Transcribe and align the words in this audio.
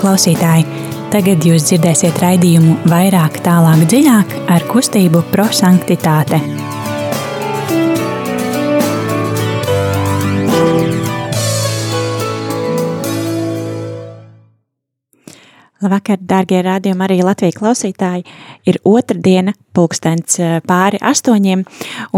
klausītāji! 0.00 0.66
Tagad 1.14 1.44
jūs 1.46 1.68
dzirdēsiet 1.70 2.18
raidījumu 2.22 2.76
vairāk, 2.90 3.40
tālāk, 3.46 3.86
dziļāk 3.88 4.38
ar 4.52 4.66
kustību 4.72 5.22
prosanktitāte. 5.32 6.65
Labvakar, 15.86 16.18
darbie 16.18 16.58
rādījumi, 16.66 17.04
arī 17.04 17.16
Latvijas 17.22 17.54
klausītāji. 17.60 18.24
Ir 18.66 18.78
otrdiena, 18.82 19.52
pulkstenis 19.76 20.40
eh, 20.42 20.56
pāri 20.66 20.98
astoņiem, 20.98 21.62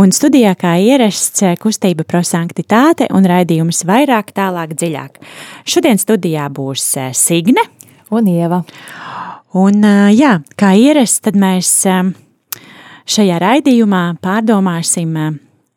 un 0.01 0.15
studijā 0.17 0.55
kā 0.57 0.73
ierasts 0.81 1.45
eh, 1.45 1.53
kustība 1.61 2.07
prosanktitāte 2.09 3.11
un 3.13 3.29
raidījums 3.29 3.83
vairāk, 3.85 4.33
tālāk, 4.33 4.73
dziļāk. 4.73 5.21
Šodien 5.69 6.01
studijā 6.01 6.49
būs 6.49 6.87
eh, 6.97 7.13
Signe 7.13 7.67
un 8.09 8.33
Ieva. 8.33 8.63
Un, 9.59 9.85
jā, 10.17 10.39
kā 10.57 10.73
ierasts, 10.77 11.21
tad 11.25 11.37
mēs 11.37 11.69
šajā 13.09 13.39
raidījumā 13.45 14.03
pārdomāsim 14.25 15.13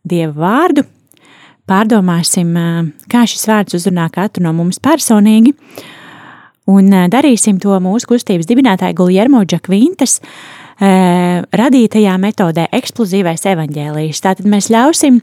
Dieva 0.07 0.35
vārdu, 0.47 0.87
pārdomāsim, 1.67 2.55
kā 3.11 3.27
šis 3.27 3.47
vārds 3.51 3.79
uzrunā 3.79 4.07
katru 4.15 4.47
no 4.47 4.55
mums 4.55 4.79
personīgi, 4.83 5.55
Un 6.71 6.91
darīsim 7.11 7.59
to 7.61 7.75
mūsu 7.83 8.13
kustības 8.13 8.47
dibinātāja 8.49 8.95
Guljermo 8.97 9.43
Džakvintas 9.43 10.19
radītajā 10.81 12.13
metodē 12.21 12.67
eksplozīvais 12.73 13.43
evaņģēlijs. 13.51 14.21
Tātad 14.23 14.47
mēs 14.49 14.71
ļausim 14.73 15.19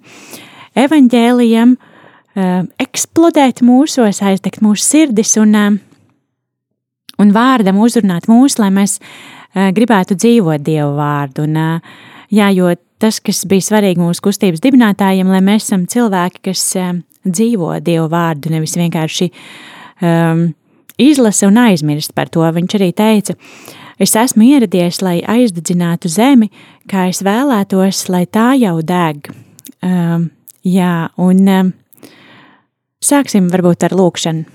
evaņģēlijam 0.78 1.76
eksplodēt 2.84 3.62
mūsos, 3.66 4.20
aizdegt 4.22 4.62
mūsu 4.62 4.84
sirdis 4.84 5.34
un, 5.40 5.56
un 7.18 7.32
vārdam 7.34 7.80
uzrunāt 7.82 8.28
mūs, 8.30 8.58
lai 8.62 8.70
mēs 8.74 8.98
gribētu 9.54 10.18
dzīvot 10.18 10.62
Dievu 10.62 10.92
vārdu. 10.98 11.48
Un, 11.48 11.80
jā, 12.30 12.52
jo 12.54 12.70
tas, 13.02 13.18
kas 13.24 13.42
bija 13.48 13.66
svarīgi 13.70 14.02
mūsu 14.02 14.28
kustības 14.28 14.62
dibinātājiem, 14.62 15.30
lai 15.32 15.42
mēs 15.42 15.66
esam 15.66 15.88
cilvēki, 15.90 16.44
kas 16.50 16.64
dzīvo 17.26 17.74
Dievu 17.82 18.06
vārdu, 18.12 18.52
nevis 18.54 18.78
vienkārši 18.78 19.30
um, 19.32 20.48
izlasa 20.98 21.48
un 21.48 21.58
aizmirst 21.62 22.14
par 22.16 22.30
to. 22.32 22.42
Viņš 22.42 22.76
arī 22.78 22.90
teica, 22.96 23.36
es 23.98 24.14
esmu 24.18 24.46
ieradies, 24.48 25.00
lai 25.04 25.18
aizdedzinātu 25.22 26.10
zemi, 26.12 26.50
kā 26.90 27.08
es 27.12 27.22
vēlētos, 27.26 28.06
lai 28.12 28.24
tā 28.26 28.52
jau 28.58 28.78
deg. 28.82 29.30
Um, 29.84 30.28
jā, 30.66 31.08
un 31.16 31.42
um, 31.54 31.72
sāksim 33.04 33.50
varbūt 33.52 33.88
ar 33.88 33.96
lūkšanu. 33.98 34.46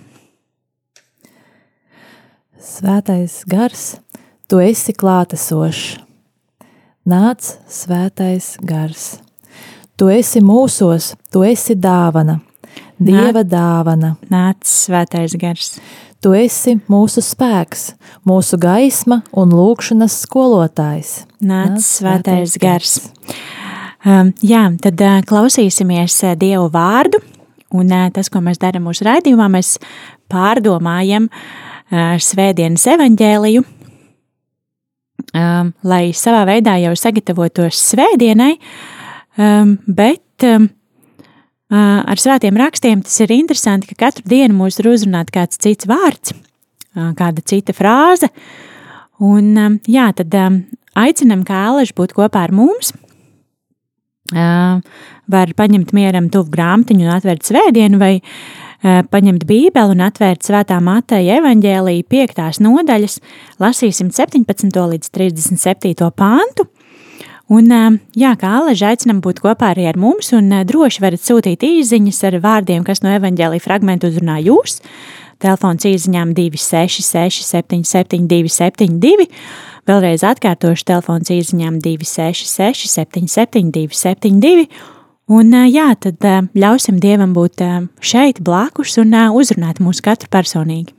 Svētais 2.64 3.41
gars, 3.47 3.83
tu 4.47 4.61
esi 4.64 4.95
klātesošs. 4.95 5.99
Nāc, 7.03 7.49
svētais 7.67 8.53
gars. 8.64 9.17
Tu 9.99 10.08
esi 10.09 10.39
mūsos, 10.39 11.11
tu 11.30 11.44
esi 11.44 11.75
dāvana, 11.75 12.39
Dieva 13.03 13.41
Nāc, 13.41 13.49
dāvana. 13.52 14.14
Nāc, 14.31 14.64
svētais 14.69 15.36
gars. 15.39 15.75
Tu 16.24 16.32
esi 16.40 16.78
mūsu 16.88 17.20
spēks, 17.20 17.90
mūsu 18.24 18.56
gaisma 18.62 19.18
un 19.36 19.52
lūkšanas 19.52 20.22
skolotājs. 20.24 21.10
Nāc, 21.44 21.82
svētais 21.84 22.56
gars. 22.64 22.94
Um, 24.08 24.32
jā, 24.40 24.62
tad 24.84 25.04
uh, 25.04 25.18
klausīsimies 25.28 26.16
uh, 26.23 26.38
Dievu 26.39 26.70
vārdu, 26.72 27.20
un 27.76 27.92
uh, 27.92 28.08
tas, 28.16 28.32
ko 28.32 28.39
mēs 28.44 28.62
darām 28.62 28.88
mūsu 28.88 29.04
raidījumā, 29.08 29.50
mēs 29.52 29.73
pārdomājam 30.32 31.28
uh, 31.28 32.16
svētdienas 32.23 32.88
evaņģēliju, 32.95 33.66
um, 35.28 35.73
lai 35.92 36.04
savā 36.16 36.45
veidā 36.54 36.78
jau 36.86 36.95
sagatavotos 37.00 37.83
svētdienai, 37.92 38.54
um, 39.36 39.76
bet 39.92 40.48
um, 40.48 40.72
ar 41.73 42.22
svētiem 42.22 42.58
rakstiem 42.60 43.02
tas 43.06 43.16
ir 43.23 43.34
interesanti, 43.34 43.89
ka 43.92 44.08
katru 44.08 44.28
dienu 44.30 44.58
mūs 44.60 44.78
ir 44.82 44.92
uzrunāts 44.92 45.34
kāds 45.34 45.61
cits 45.61 45.89
vārds, 45.89 46.36
kāda 46.94 47.44
cita 47.50 47.73
frāze. 47.76 48.30
Un, 49.23 49.80
jā, 49.89 50.10
tad 50.17 50.36
aicinam 51.00 51.45
Kālešu 51.48 51.95
būt 51.98 52.14
kopā 52.17 52.45
ar 52.48 52.54
mums. 52.56 52.92
Var 54.33 55.56
paņemt 55.58 55.94
mieram 55.95 56.30
tuvu 56.33 56.52
grāmatiņu 56.54 57.08
un 57.08 57.16
atvērt 57.16 57.48
svētdienu, 57.48 58.00
vai 58.02 58.14
paņemt 58.83 59.45
bībeli 59.48 59.95
un 59.95 60.04
atvērt 60.04 60.44
svētā 60.44 60.80
Mateja 60.83 61.39
evaņģēlīja 61.39 62.08
piektās 62.12 62.60
nodaļas, 62.64 63.20
lasīsim 63.64 64.12
17. 64.12 64.73
līdz 64.94 65.14
37. 65.16 66.10
pāntu. 66.20 66.67
Un, 67.52 67.67
jā, 68.15 68.30
kā 68.39 68.54
Aleģa 68.61 68.93
aicinam 68.93 69.20
būt 69.23 69.42
kopā 69.43 69.73
arī 69.73 69.89
ar 69.89 69.98
mums, 69.99 70.31
un 70.36 70.48
droši 70.64 71.04
varat 71.04 71.23
sūtīt 71.26 71.65
īsiņas 71.67 72.21
ar 72.30 72.37
vārdiem, 72.43 72.86
kas 72.87 73.04
no 73.04 73.11
evaņģēlīja 73.17 73.65
fragmentu 73.65 74.08
uzrunā 74.08 74.37
jūs. 74.45 74.80
Telefons 75.43 75.83
īsiņām 75.83 76.32
266, 76.37 77.43
772, 77.43 78.48
72. 78.48 79.27
Vēlreiz 79.89 80.23
atkārtošu 80.23 80.87
telefons 80.87 81.33
īsiņām 81.36 81.82
266, 81.83 82.87
772, 82.95 83.92
72. 83.92 84.67
Un, 85.33 85.52
jā, 85.67 85.89
tad 85.99 86.23
ļausim 86.55 87.03
Dievam 87.03 87.36
būt 87.36 87.64
šeit 87.99 88.39
blakus 88.43 88.95
un 89.03 89.15
uzrunāt 89.36 89.83
mūs 89.83 89.99
katru 90.03 90.32
personīgi. 90.32 90.95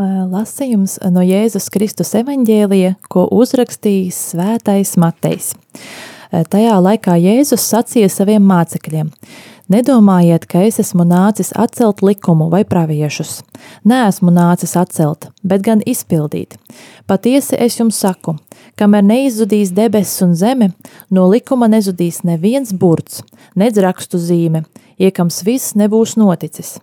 Lasījums 0.00 0.96
no 1.12 1.20
Jēzus 1.20 1.66
Kristus 1.72 2.14
evaņģēlija, 2.16 2.94
ko 3.12 3.26
uzrakstījis 3.36 4.16
svētais 4.30 4.94
Matejs. 5.00 5.52
Tajā 6.30 6.78
laikā 6.80 7.18
Jēzus 7.20 7.66
sacīja 7.68 8.08
saviem 8.08 8.46
mācekļiem: 8.48 9.10
Nedomājiet, 9.70 10.46
ka 10.48 10.64
es 10.64 10.80
esmu 10.80 11.04
nācis 11.04 11.52
atcelt 11.52 12.00
likumu 12.06 12.48
vai 12.48 12.62
praviešus. 12.64 13.42
Nē, 13.84 14.06
esmu 14.08 14.32
nācis 14.32 14.72
atcelt, 14.80 15.28
bet 15.44 15.66
gan 15.66 15.84
izpildīt. 15.84 16.56
Patiesi 17.06 17.58
es 17.60 17.76
jums 17.76 18.00
saku, 18.00 18.38
kamēr 18.80 19.04
neizzudīs 19.04 19.74
debesis 19.76 20.24
un 20.24 20.32
zeme, 20.34 20.72
no 21.10 21.28
likuma 21.28 21.68
nezudīs 21.68 22.24
neviens 22.24 22.72
burts, 22.72 23.20
nedz 23.52 23.78
rakstu 23.84 24.18
zīme, 24.18 24.64
iekams 24.96 25.44
viss 25.44 25.76
nebūs 25.76 26.16
noticis. 26.16 26.78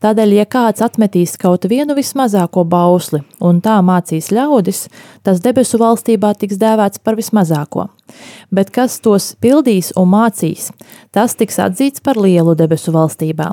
Tādēļ, 0.00 0.34
ja 0.38 0.46
kāds 0.48 0.82
atmetīs 0.84 1.36
kaut 1.40 1.66
vienu 1.70 1.96
vismazāko 1.98 2.64
bausli 2.64 3.22
un 3.44 3.60
tā 3.64 3.78
mācīs 3.84 4.30
ļaudis, 4.34 4.86
tas 5.26 5.42
debesu 5.44 5.80
valstībā 5.80 6.32
tiks 6.40 6.60
dēvēts 6.60 7.02
par 7.04 7.18
vismazāko. 7.20 7.88
Bet 8.50 8.70
kas 8.74 8.98
tos 9.04 9.34
pildīs 9.40 9.92
un 9.98 10.10
mācīs, 10.14 10.70
tas 11.14 11.36
tiks 11.38 11.60
atzīts 11.62 12.02
par 12.02 12.18
lielu 12.18 12.56
debesu 12.58 12.94
valstībā. 12.94 13.52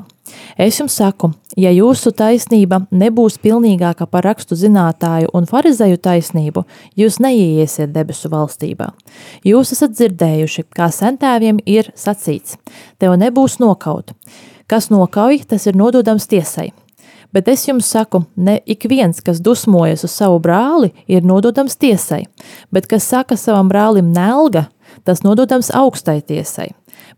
Es 0.60 0.76
jums 0.80 0.96
saku, 0.98 1.30
ja 1.56 1.70
jūsu 1.72 2.12
taisnība 2.16 2.82
nebūs 2.90 3.38
pilnīgāka 3.42 4.08
par 4.10 4.26
rakstu 4.28 4.58
zinātāju 4.58 5.30
un 5.36 5.48
farizēju 5.48 6.00
taisnību, 6.04 6.64
jūs 6.98 7.20
neieiesiet 7.24 7.94
debesu 7.94 8.30
valstībā. 8.32 8.90
Jūs 9.46 9.72
esat 9.76 9.96
dzirdējuši, 9.96 10.68
kā 10.74 10.90
sentēviem 10.92 11.62
ir 11.66 11.92
sacīts: 11.96 12.58
Tev 12.98 13.16
nebūs 13.20 13.58
nokaut. 13.62 14.12
Kas 14.68 14.90
nokauj, 14.92 15.46
tas 15.48 15.64
ir 15.66 15.76
nododams 15.76 16.28
tiesai. 16.28 16.70
Bet 17.32 17.48
es 17.48 17.66
jums 17.68 17.88
saku, 17.88 18.22
ne 18.36 18.58
ik 18.66 18.84
viens, 18.88 19.20
kas 19.24 19.40
dusmojas 19.44 20.04
uz 20.04 20.12
savu 20.12 20.38
brāli, 20.44 20.90
ir 21.08 21.24
nododams 21.24 21.76
tiesai, 21.76 22.22
bet 22.72 22.88
kas 22.88 23.08
saka 23.08 23.36
savam 23.36 23.68
brālim 23.68 24.12
nelga, 24.12 24.66
tas 25.04 25.24
nododams 25.24 25.68
augstai 25.72 26.20
tiesai. 26.20 26.70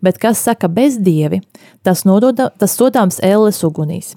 Bet 0.02 0.18
kas 0.18 0.38
saka 0.42 0.68
bezdievi, 0.70 1.40
tas, 1.82 2.04
nododa, 2.06 2.50
tas 2.58 2.74
sodāms 2.78 3.20
ēles 3.26 3.62
ugunīs. 3.66 4.14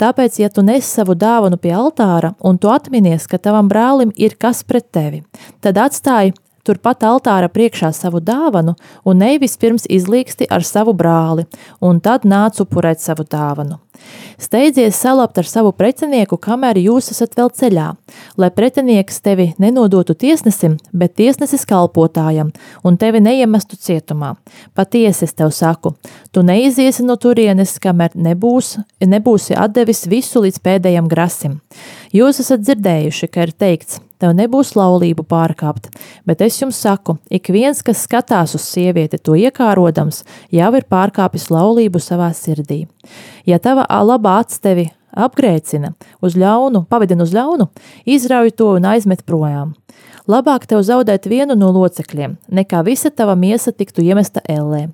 Tāpēc, 0.00 0.38
ja 0.40 0.48
tu 0.52 0.62
nes 0.64 0.84
savu 0.84 1.16
dāvanu 1.16 1.56
pie 1.60 1.72
altāra 1.74 2.34
un 2.44 2.60
tu 2.60 2.68
atminies, 2.72 3.26
ka 3.26 3.40
tavam 3.40 3.68
brālim 3.72 4.12
ir 4.16 4.36
kas 4.40 4.62
pret 4.64 4.88
tevi, 4.92 5.22
tad 5.64 5.80
atstāji 5.80 6.36
turpat 6.66 7.06
altāra 7.06 7.48
priekšā 7.52 7.92
savu 7.94 8.20
dāvanu 8.20 8.76
un 9.06 9.22
nevis 9.22 9.56
pirms 9.60 9.86
izlīksti 9.88 10.50
ar 10.50 10.66
savu 10.66 10.94
brāli, 10.96 11.46
un 11.80 12.00
tad 12.02 12.26
nāc 12.28 12.60
upurēt 12.62 13.02
savu 13.02 13.26
dāvanu. 13.30 13.80
Steidzies 14.38 14.96
salabt 15.00 15.38
ar 15.38 15.48
savu 15.48 15.72
pretinieku, 15.72 16.36
kamēr 16.36 16.76
jūs 16.82 17.08
esat 17.14 17.36
vēl 17.38 17.48
ceļā, 17.56 17.86
lai 18.36 18.50
pretinieks 18.52 19.22
tevi 19.24 19.46
nenodotu 19.62 20.14
tiesnesim, 20.14 20.76
bet 20.92 21.16
tiesnesis 21.16 21.64
kalpotājam, 21.68 22.52
un 22.84 22.98
tevi 23.00 23.22
neiemestu 23.24 23.78
cietumā. 23.80 24.34
Patiesi 24.76 25.24
es 25.24 25.32
tev 25.36 25.54
saku, 25.56 25.94
tu 26.32 26.44
neiziesi 26.44 27.06
no 27.06 27.16
turienes, 27.16 27.78
kamēr 27.82 28.16
nebūs, 28.28 28.76
nebūsi 29.00 29.56
atdevis 29.56 30.04
visu 30.12 30.44
līdz 30.44 30.60
pēdējam 30.60 31.08
grasim. 31.08 31.60
Jūs 32.12 32.42
esat 32.44 32.66
dzirdējuši, 32.66 33.32
ka 33.32 33.48
ir 33.48 33.56
teikts, 33.56 34.02
tev 34.20 34.34
nebūs 34.36 34.74
laulību 34.76 35.26
pārkāpt, 35.28 35.88
bet 36.26 36.42
es 36.44 36.58
jums 36.60 36.80
saku, 36.82 37.16
ik 37.30 37.50
viens, 37.52 37.82
kas 37.86 38.04
skatās 38.06 38.56
uz 38.58 38.66
sievieti 38.66 39.20
to 39.22 39.36
iekārodams, 39.38 40.22
jau 40.52 40.70
ir 40.78 40.86
pārkāpis 40.90 41.48
laulību 41.52 42.02
savā 42.02 42.32
sirdī. 42.36 42.84
Ja 43.46 43.60
tava 43.62 43.86
labā 44.04 44.40
acs 44.42 44.60
tevi 44.62 44.88
apgrēcina, 45.16 45.94
uz 46.20 46.36
ļaunu, 46.36 46.84
pavadina 46.90 47.24
uz 47.24 47.32
ļaunu, 47.36 47.70
izrauj 48.04 48.52
to 48.58 48.74
un 48.76 48.88
aizmet 48.92 49.24
projām. 49.28 49.74
Labāk 50.26 50.64
tev 50.66 50.80
zaudēt 50.82 51.28
vienu 51.30 51.54
no 51.54 51.68
locekļiem, 51.70 52.32
nekā 52.50 52.80
visa 52.82 53.12
tava 53.14 53.36
miesa 53.38 53.70
tiktu 53.70 54.02
iemesta 54.02 54.40
ellē. 54.50 54.88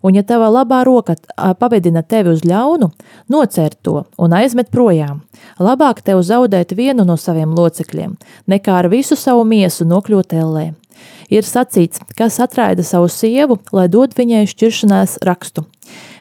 Un 0.00 0.16
ja 0.16 0.22
tava 0.24 0.48
labā 0.48 0.80
roka 0.88 1.18
pavedina 1.60 2.00
tevi 2.00 2.32
uz 2.32 2.40
ļaunu, 2.40 2.88
nocer 3.28 3.76
to 3.84 4.06
un 4.16 4.36
aizmet 4.38 4.72
projām. 4.72 5.20
Labāk 5.60 6.00
tev 6.06 6.22
zaudēt 6.24 6.72
vienu 6.72 7.04
no 7.04 7.18
saviem 7.20 7.52
locekļiem, 7.52 8.16
nekā 8.48 8.80
ar 8.80 8.88
visu 8.88 9.16
savu 9.16 9.44
miesu 9.44 9.84
nokļūt 9.84 10.32
ellē. 10.40 10.70
Ir 11.28 11.44
sacīts, 11.44 12.00
kas 12.16 12.40
atraida 12.40 12.80
savu 12.80 13.10
sievu, 13.12 13.58
lai 13.76 13.90
dod 13.92 14.16
viņai 14.16 14.46
šķiršanās 14.48 15.20
rakstu. 15.28 15.68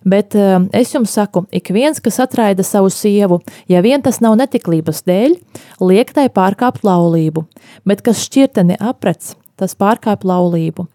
Bet 0.07 0.37
uh, 0.37 0.61
es 0.75 0.93
jums 0.95 1.11
saku, 1.17 1.43
ik 1.51 1.71
viens, 1.75 1.99
kas 2.03 2.21
atraida 2.23 2.63
savu 2.63 2.91
sievu, 2.93 3.41
ja 3.67 3.81
vien 3.83 4.03
tas 4.03 4.21
nav 4.23 4.37
netiklības 4.39 5.03
dēļ, 5.07 5.35
liek 5.83 6.13
tai 6.15 6.29
pārkāpt 6.31 6.85
laulību, 6.87 7.43
bet 7.87 8.05
kas 8.05 8.23
šķirteni 8.27 8.79
aprec, 8.79 9.33
tas 9.59 9.75
pārkāp 9.75 10.23
laulību. 10.27 10.85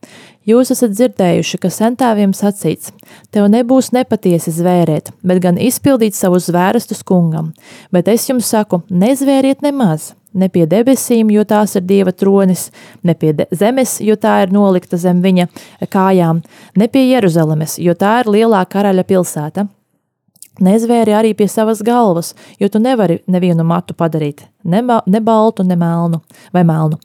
Jūs 0.48 0.72
esat 0.74 0.94
dzirdējuši, 0.94 1.60
ka 1.60 1.70
sentāviem 1.70 2.32
sacīts, 2.34 2.94
tev 3.34 3.50
nebūs 3.52 3.92
nepatiesi 3.94 4.54
zvērēt, 4.54 5.12
bet 5.22 5.42
gan 5.44 5.60
izpildīt 5.60 6.16
savus 6.18 6.48
zvērestus 6.48 7.04
kungam, 7.06 7.52
bet 7.94 8.08
es 8.10 8.26
jums 8.30 8.48
saku, 8.50 8.80
nezvēriet 8.90 9.62
nemaz, 9.66 10.12
ne 10.34 10.48
pie 10.52 10.66
debesīm, 10.68 11.30
jo 11.32 11.44
tās 11.48 11.76
ir 11.76 11.84
Dieva 11.86 12.12
tronis, 12.12 12.70
ne 13.02 13.14
pie 13.18 13.34
zemes, 13.50 13.98
jo 14.04 14.16
tā 14.16 14.42
ir 14.44 14.54
nolikta 14.54 14.98
zem 15.00 15.22
viņa 15.24 15.48
kājām, 15.92 16.42
ne 16.76 16.88
pie 16.88 17.06
Jeruzalemes, 17.10 17.78
jo 17.82 17.94
tā 17.98 18.20
ir 18.22 18.32
lielā 18.36 18.64
karaļa 18.68 19.06
pilsēta. 19.08 19.66
Nezvēri 20.62 21.14
arī 21.16 21.32
pie 21.32 21.46
savas 21.48 21.80
galvas, 21.80 22.34
jo 22.60 22.68
tu 22.68 22.80
nevari 22.82 23.22
nevienu 23.26 23.64
matu 23.64 23.96
padarīt, 23.96 24.44
ne, 24.68 24.82
ne 24.84 25.20
baltu, 25.24 25.64
ne 25.64 25.78
melnu 25.80 26.20
vai 26.52 26.64
melnu. 26.68 27.00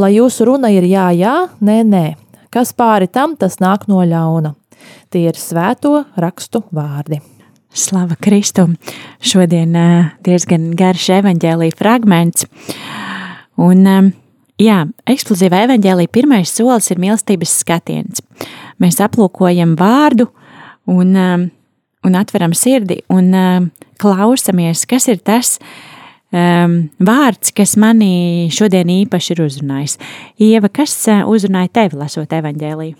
Lai 0.00 0.14
jūsu 0.14 0.48
runa 0.48 0.72
ir 0.72 0.88
jā, 0.88 1.10
jā, 1.12 1.36
nē, 1.60 1.82
nē, 1.84 2.04
kas 2.50 2.72
pāri 2.72 3.10
tam, 3.12 3.36
tas 3.36 3.60
nāk 3.60 3.84
no 3.92 4.00
ļauna. 4.00 4.54
Tie 5.12 5.26
ir 5.28 5.36
svēto 5.36 6.06
rakstu 6.16 6.64
vārdi. 6.72 7.20
Slava 7.76 8.16
Kristum! 8.16 8.78
Šodien 9.20 9.74
diezgan 10.24 10.70
garš 10.78 11.10
evaņģēlīja 11.18 11.76
fragments. 11.76 12.46
Un, 13.60 13.82
jā, 14.60 14.78
eksplozīva 15.04 15.60
evaņģēlīja 15.66 16.12
pirmais 16.14 16.54
solis 16.56 16.88
ir 16.88 17.02
mīlestības 17.02 17.52
skatiens. 17.60 18.24
Mēs 18.80 18.96
aplūkojam 19.04 19.74
vārdu 19.76 20.30
un, 20.88 21.12
un 21.20 22.16
atveram 22.16 22.56
sirdi 22.56 23.02
un 23.12 23.28
klausamies, 24.00 24.86
kas 24.88 25.10
ir 25.12 25.20
tas, 25.20 25.58
vārds, 26.32 27.52
kas 27.56 27.76
manī 27.76 28.48
šodien 28.56 28.88
īpaši 29.02 29.36
ir 29.36 29.44
uzrunājis. 29.50 30.00
Ieva, 30.40 30.72
kas 30.72 30.96
uzrunāja 31.28 31.74
tevi 31.82 32.00
lasot 32.00 32.32
evaņģēlīju? 32.40 32.96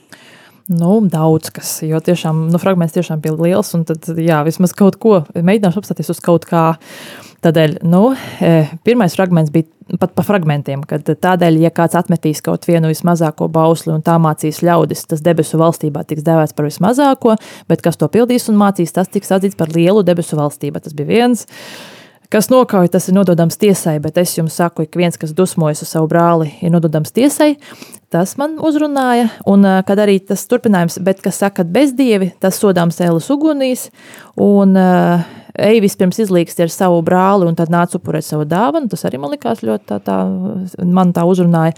Nu, 0.67 0.99
daudz 1.07 1.53
kas, 1.55 1.77
jo 1.87 1.99
tiešām, 2.03 2.49
nu, 2.51 2.59
fragments 2.59 2.97
tiešām 2.97 3.21
bija 3.23 3.37
liels, 3.39 3.69
un 3.79 3.85
tad, 3.87 4.09
jā, 4.19 4.41
vismaz 4.47 4.73
kaut 4.75 4.97
ko 4.99 5.21
mēģināšu 5.31 5.79
apstāties 5.79 6.11
uz 6.11 6.21
kaut 6.25 6.49
kā. 6.51 6.73
Tādēļ, 7.45 7.77
nu, 7.87 8.09
e, 8.43 8.67
pirmais 8.83 9.15
fragments 9.15 9.53
bija 9.55 9.69
pat 10.01 10.17
pa 10.17 10.25
fragmentiem, 10.27 10.83
kad 10.89 11.07
tādēļ, 11.07 11.61
ja 11.63 11.71
kāds 11.71 11.95
atmetīs 11.95 12.43
kaut 12.43 12.67
vienu 12.67 12.91
vismazāko 12.91 13.47
bausli 13.53 13.93
un 13.95 14.03
tā 14.03 14.17
mācīs 14.19 14.59
ļaudis, 14.67 15.05
tas 15.13 15.23
debesu 15.23 15.61
valstībā 15.61 16.03
tiks 16.09 16.27
dēvēts 16.27 16.57
par 16.57 16.67
vismazāko, 16.67 17.37
bet 17.71 17.85
kas 17.87 18.01
to 18.01 18.09
pildīs 18.11 18.49
un 18.51 18.59
mācīs, 18.59 18.97
tas 18.97 19.13
tiks 19.13 19.31
atzīts 19.37 19.59
par 19.59 19.71
lielu 19.71 20.03
debesu 20.03 20.41
valstībā. 20.41 20.83
Tas 20.83 20.97
bija 20.99 21.13
viens. 21.13 21.47
Kas 22.27 22.49
nokauj, 22.51 22.89
tas 22.91 23.07
ir 23.07 23.15
nododams 23.15 23.55
tiesai, 23.63 24.01
bet 24.03 24.17
es 24.19 24.33
jums 24.35 24.57
saku, 24.59 24.83
ik 24.83 24.99
viens, 24.99 25.15
kas 25.15 25.31
dusmojas 25.37 25.85
uz 25.85 25.93
savu 25.95 26.09
brāli, 26.11 26.51
ir 26.59 26.75
nododams 26.75 27.15
tiesai. 27.15 27.53
Tas 28.15 28.37
man 28.39 28.55
uzrunāja, 28.63 29.27
un 29.51 29.67
kad 29.87 29.99
arī 29.99 30.21
tas 30.23 30.45
turpinājums, 30.47 31.01
bet 31.03 31.25
kas 31.25 31.41
saka, 31.43 31.65
ka 31.65 31.73
bezdievi, 31.75 32.31
tas 32.43 32.61
sodāms 32.63 33.01
ēlas 33.03 33.27
ugunīs, 33.35 33.89
un 34.39 34.79
uh, 34.79 35.25
ej 35.59 35.81
vispirms 35.85 36.19
izlīgsti 36.23 36.65
ar 36.67 36.73
savu 36.73 37.03
brāli 37.07 37.47
un 37.49 37.57
tad 37.59 37.71
nāc 37.73 37.95
upurēt 37.97 38.27
savu 38.27 38.47
dāvanu. 38.49 38.91
Tas 38.93 39.05
arī 39.09 39.21
man 39.21 39.33
likās 39.35 39.63
ļoti 39.67 39.89
tā, 39.91 39.99
tā 40.05 40.17
man 40.85 41.13
tā 41.17 41.25
uzrunāja. 41.29 41.77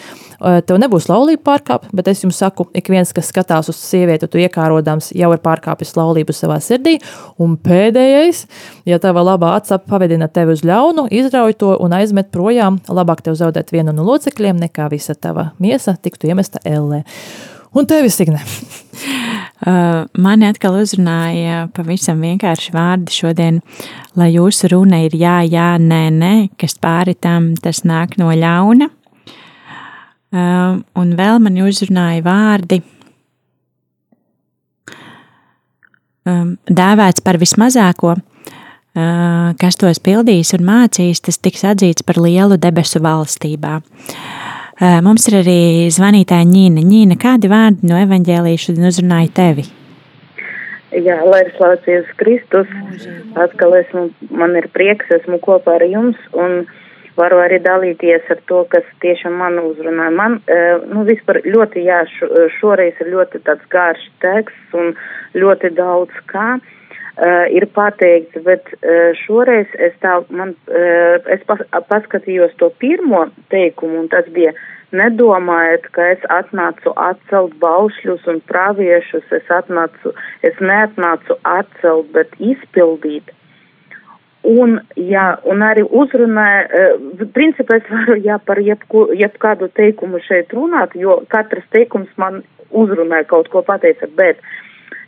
Tev 0.69 0.80
nebūs 0.82 1.08
laulība 1.10 1.44
pārkāpt, 1.50 1.92
bet 1.96 2.10
es 2.12 2.22
jums 2.25 2.38
saku, 2.40 2.69
ik 2.76 2.90
viens, 2.92 3.12
kas 3.16 3.30
skatās 3.32 3.70
uz 3.72 3.80
sievieti, 3.80 4.28
tu 4.30 4.40
iekārodams, 4.42 5.10
jau 5.16 5.32
ir 5.34 5.42
pārkāpis 5.44 5.94
laulību 5.98 6.36
savā 6.36 6.60
sirdī. 6.64 6.98
Un 7.42 7.56
pēdējais, 7.62 8.44
ja 8.88 9.00
tava 9.02 9.25
labā 9.26 9.54
atsap 9.58 9.88
pavedina 9.90 10.30
tevi 10.32 10.56
uz 10.56 10.64
ļaunu, 10.66 11.08
izrauj 11.20 11.58
to 11.60 11.75
un 11.82 11.94
aizmet 11.98 12.32
projām, 12.34 12.80
labāk 12.88 13.25
tev 13.26 13.38
zaudēt 13.38 13.75
vienu 13.75 13.94
no 13.94 14.06
locekļiem, 14.08 14.58
nekā 14.69 14.90
visa 14.92 15.16
tava 15.19 15.52
miesa 15.62 15.96
tiktu 16.02 16.30
iemesta 16.30 16.62
ellē. 16.66 17.04
Un 17.73 17.87
tevis, 17.87 18.17
Signe? 18.17 18.43
Uh, 19.59 20.05
mani 20.15 20.47
atkal 20.47 20.76
uzrunāja 20.79 21.65
pavisam 21.75 22.20
vienkārši 22.23 22.70
vārdi 22.70 23.11
šodien, 23.11 23.56
lai 24.15 24.29
jūsu 24.31 24.70
runa 24.70 25.00
ir 25.03 25.17
jā, 25.19 25.41
jā, 25.50 25.73
nē, 25.82 25.99
nē, 26.15 26.31
kas 26.62 26.76
pāri 26.79 27.17
tam 27.19 27.50
tas 27.59 27.82
nāk 27.82 28.15
no 28.23 28.31
ļauna. 28.31 28.87
Uh, 30.31 30.79
un 31.03 31.11
vēl 31.19 31.43
man 31.43 31.59
uzrunāja 31.67 32.23
vārdi, 32.23 32.79
um, 36.23 36.55
dēvēts 36.71 37.26
par 37.26 37.43
vismazāko, 37.43 38.14
uh, 38.14 39.49
kas 39.59 39.82
tos 39.82 39.99
pildīs 39.99 40.55
un 40.55 40.69
mācīs, 40.71 41.19
tas 41.26 41.43
tiks 41.43 41.67
atzīts 41.67 42.06
par 42.06 42.23
lielu 42.23 42.62
debesu 42.62 43.03
valstībā. 43.03 43.81
Uh, 43.82 44.48
mums 44.78 45.25
ir 45.26 45.40
arī 45.40 45.60
zvanītāja 45.90 46.46
Ņīna. 46.46 46.84
Ņīna, 46.86 47.16
kādi 47.19 47.50
vārdi 47.50 47.88
no 47.90 47.98
evaņģēlīša 47.98 48.69
šodien 48.69 48.86
uzrunāja 48.86 49.32
tevi? 49.34 49.64
Jā, 50.94 51.19
lai 51.26 51.40
ir 51.44 51.50
Jēzus 51.58 52.12
Kristus. 52.20 52.70
Atkal 53.34 53.75
esmu, 53.80 54.08
man 54.30 54.54
ir 54.56 54.70
prieks, 54.72 55.10
esmu 55.19 55.40
kopā 55.42 55.80
ar 55.80 55.84
jums 55.84 56.16
un 56.32 56.62
varu 57.19 57.42
arī 57.42 57.58
dalīties 57.58 58.30
ar 58.30 58.38
to, 58.46 58.62
kas 58.70 58.86
tiešām 59.02 59.34
man 59.42 59.58
uzrunāja. 59.58 60.14
Man, 60.14 60.38
eh, 60.47 60.78
nu, 60.87 61.02
vispār 61.04 61.42
ļoti, 61.42 61.82
jā, 61.82 62.04
šoreiz 62.61 62.94
ir 63.02 63.11
ļoti 63.16 63.42
tāds 63.42 63.66
garš 63.75 64.06
teksts 64.23 64.78
un 64.78 64.94
ļoti 65.35 65.75
daudz 65.75 66.14
kā. 66.30 66.54
Uh, 66.54 66.77
uh, 67.18 67.46
ir 67.54 67.66
pateikts, 67.75 68.38
bet 68.46 68.66
uh, 68.78 69.12
šoreiz 69.25 69.70
es 69.82 69.94
tā, 70.02 70.18
man, 70.30 70.54
uh, 70.70 71.18
es 71.34 71.42
pas, 71.48 71.62
paskatījos 71.90 72.54
to 72.60 72.70
pirmo 72.82 73.26
teikumu, 73.52 74.04
un 74.04 74.10
tas 74.12 74.28
bija 74.34 74.54
nedomājiet, 74.96 75.88
ka 75.92 76.06
es 76.14 76.22
atnācu 76.32 76.94
atcelt 76.96 77.56
baušļus 77.60 78.28
un 78.32 78.38
praviešus, 78.48 79.26
es 79.37 79.50
atnācu, 79.52 80.14
es 80.46 80.62
neatnācu 80.64 81.37
atcelt, 81.44 82.08
bet 82.14 82.32
izpildīt. 82.38 83.34
Un, 84.48 84.78
jā, 84.96 85.26
un 85.50 85.64
arī 85.66 85.82
uzrunāja, 85.84 86.87
principā 87.34 87.82
es 87.82 87.90
varu, 87.90 88.16
jā, 88.25 88.38
par 88.40 88.62
jebku, 88.64 89.08
jebkādu 89.18 89.68
teikumu 89.76 90.22
šeit 90.25 90.54
runāt, 90.56 90.94
jo 90.96 91.18
katrs 91.28 91.66
teikums 91.75 92.08
man 92.16 92.40
uzrunāja 92.70 93.26
kaut 93.28 93.50
ko 93.52 93.60
pateica, 93.66 94.08
bet 94.16 94.40
uh, 94.40 94.56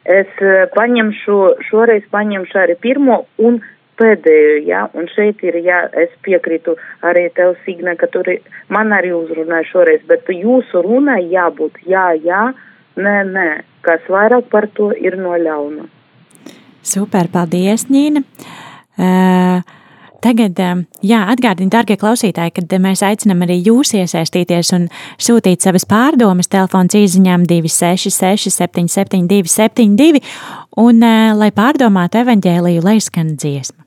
Es 0.08 0.30
eh, 0.40 0.64
paņemšu, 0.76 1.36
šoreiz 1.68 2.06
paņemšu 2.12 2.58
arī 2.62 2.76
pirmo 2.80 3.24
un 3.38 3.60
pēdējo, 4.00 4.56
jā, 4.64 4.86
un 4.96 5.08
šeit 5.12 5.42
ir, 5.44 5.58
jā, 5.60 5.82
es 5.92 6.12
piekrītu 6.24 6.76
arī 7.04 7.26
tev, 7.36 7.52
Signe, 7.66 7.92
ka 8.00 8.08
tur 8.12 8.28
man 8.72 8.94
arī 8.96 9.12
uzrunāja 9.12 9.68
šoreiz, 9.68 10.00
bet 10.08 10.28
jūsu 10.32 10.80
runai 10.86 11.20
jābūt 11.28 11.82
jā, 11.84 12.06
jā, 12.24 12.46
nē, 12.96 13.16
nē, 13.28 13.48
kas 13.84 14.08
vairāk 14.08 14.48
par 14.52 14.70
to 14.72 14.90
ir 14.96 15.18
no 15.20 15.36
ļauna. 15.36 15.84
Super, 16.80 17.28
paldies, 17.28 17.90
Nīna. 17.92 18.24
Uh, 19.00 19.29
Tagad, 20.20 20.58
um, 20.60 20.82
jā, 21.06 21.22
atgādini, 21.32 21.70
darbie 21.72 21.96
klausītāji, 22.00 22.52
kad 22.58 22.74
mēs 22.84 23.00
aicinām 23.06 23.40
arī 23.46 23.56
jūs 23.64 23.94
iesaistīties 23.96 24.74
un 24.76 24.88
sūtīt 25.16 25.64
savas 25.64 25.86
pārdomas 25.88 26.50
telefons 26.52 26.96
īsiņām 26.98 27.48
266, 27.48 28.52
772, 28.52 29.48
72, 29.48 30.20
un 30.84 31.00
uh, 31.00 31.30
lai 31.40 31.52
pārdomātu 31.56 32.20
evaņģēliju, 32.20 32.84
lai 32.84 32.98
skan 33.00 33.36
dziesma. 33.40 33.79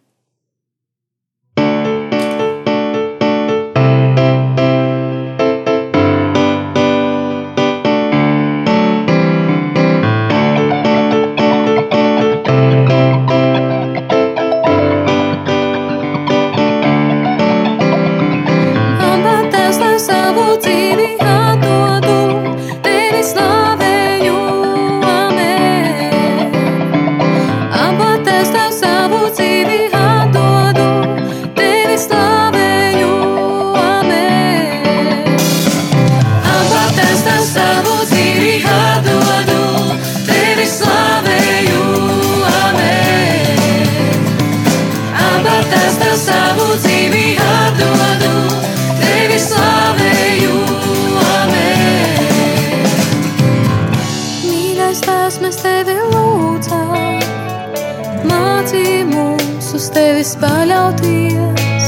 uz 59.73 59.89
tevis 59.93 60.35
paļauties. 60.41 61.85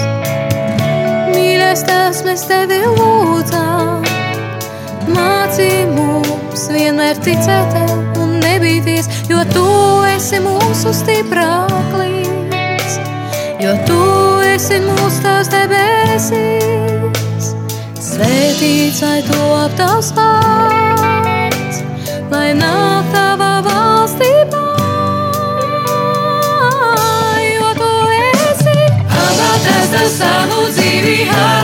Mīļais, 1.35 1.83
mēs 2.25 2.45
tevi 2.49 2.79
lūdzām, 2.85 4.05
mācī 5.13 5.85
mums 5.91 6.63
vienmēr 6.73 7.15
ticēt 7.25 7.75
un 8.21 8.29
nebīties, 8.41 9.05
jo 9.29 9.39
tu 9.53 9.65
esi 10.15 10.39
mūsu 10.41 10.93
stiprāklis, 11.01 12.97
jo 13.61 13.73
tu 13.89 14.01
esi 14.55 14.77
mūsu 14.87 15.17
tās 15.25 15.47
debesīs. 15.53 17.45
Svētīts, 18.01 18.99
lai 19.03 19.21
to 19.29 19.41
aptaustās, 19.61 21.01
lai 22.31 22.49
nāk. 22.57 22.94
Savu 30.15 30.67
dzīvi 30.72 31.25
atdodu, 31.27 31.54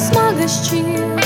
smaga 0.00 0.46
šķiet, 0.50 1.20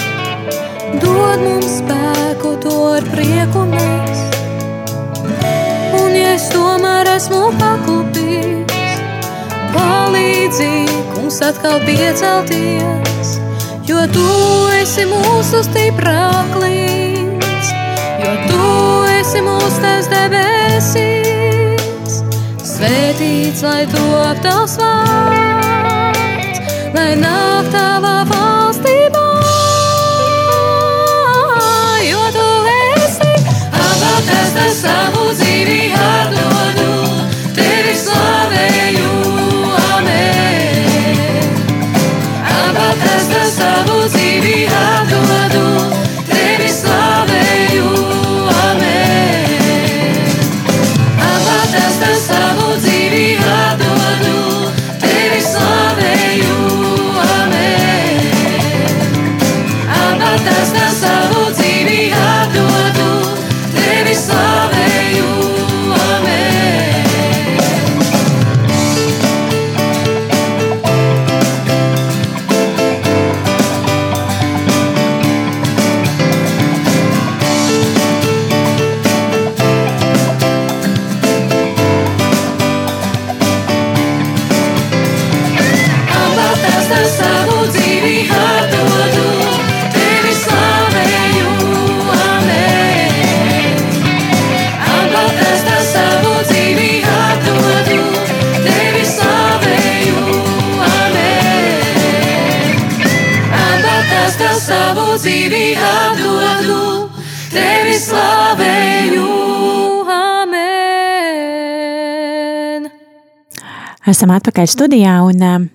dod 1.02 1.38
mums 1.42 1.78
spēku 1.80 2.50
to 2.62 2.74
ar 2.96 3.04
prieku 3.12 3.64
nes. 3.70 4.18
Un 5.98 6.10
ja 6.16 6.30
es 6.36 6.46
tomēr 6.52 7.06
esmu 7.14 7.42
paklupījis, 7.60 8.98
palīdzi 9.74 10.70
mums 11.14 11.38
atkal 11.48 11.78
piecelties, 11.86 13.28
jo 13.88 14.00
tu 14.14 14.28
esi 14.78 15.04
mūsu 15.10 15.58
stiprāklīgs, 15.68 17.66
jo 18.24 18.32
tu 18.48 18.64
esi 19.18 19.40
mūsu 19.44 19.78
tas 19.84 20.04
debesīs. 20.12 22.12
Svētīts, 22.62 23.60
lai 23.66 23.82
to 23.90 24.08
tavs 24.44 24.74
vārds, 24.78 26.58
lai 26.94 27.12
nāk 27.18 27.57
sabe 34.78 35.17
Esam 114.18 114.32
atpakaļ 114.34 114.66
studijā, 114.66 115.12
un 115.22 115.42
uh, 115.46 115.66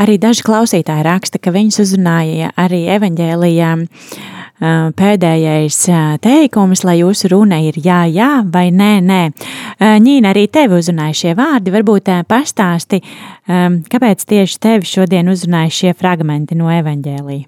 arī 0.00 0.14
daži 0.16 0.40
klausītāji 0.46 1.02
raksta, 1.04 1.36
ka 1.36 1.50
viņus 1.52 1.82
uzrunāja 1.82 2.48
arī 2.56 2.78
evaņģēlijā 2.94 3.72
uh, 3.76 4.86
pēdējais 4.96 5.76
uh, 5.90 5.98
teikums, 6.24 6.80
lai 6.88 6.94
jūsu 7.02 7.28
runa 7.34 7.58
ir 7.60 7.76
jā, 7.76 7.98
jā 8.08 8.30
vai 8.54 8.70
nē, 8.72 8.88
nē. 9.04 9.18
Uh, 9.34 9.98
Ņīna, 10.00 10.30
arī 10.32 10.46
tevi 10.48 10.78
uzrunāja 10.78 11.18
šie 11.18 11.34
vārdi. 11.36 11.74
Varbūt 11.74 12.08
uh, 12.08 12.22
pastāsti, 12.24 13.02
um, 13.44 13.76
kāpēc 13.84 14.24
tieši 14.32 14.56
tevi 14.70 14.88
šodien 14.88 15.28
uzrunāja 15.28 15.76
šie 15.82 15.92
fragmenti 15.92 16.56
no 16.56 16.72
evaņģēlija. 16.72 17.44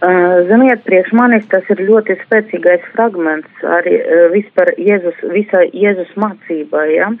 Uh, 0.00 0.40
Ziniet, 0.48 0.86
priekš 0.88 1.12
manis 1.20 1.44
tas 1.52 1.68
ir 1.68 1.84
ļoti 1.84 2.16
spēcīgais 2.24 2.88
fragments 2.96 3.68
arī 3.76 4.00
uh, 4.00 4.24
vispār 4.32 4.72
Jēzus, 4.80 5.20
visai 5.36 5.68
Jēzus 5.76 6.16
mācībai, 6.16 6.88
ja? 6.96 7.12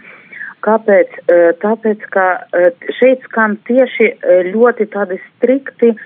Kāpēc? 0.62 1.14
Uh, 1.26 1.50
Tāpēc, 1.62 2.08
ka 2.14 2.26
uh, 2.38 2.88
šeit 2.98 3.22
skan 3.28 3.58
tieši 3.68 4.12
uh, 4.14 4.42
ļoti 4.52 4.86
tādi 4.92 5.18
strikti 5.24 5.90
uh, 5.92 6.02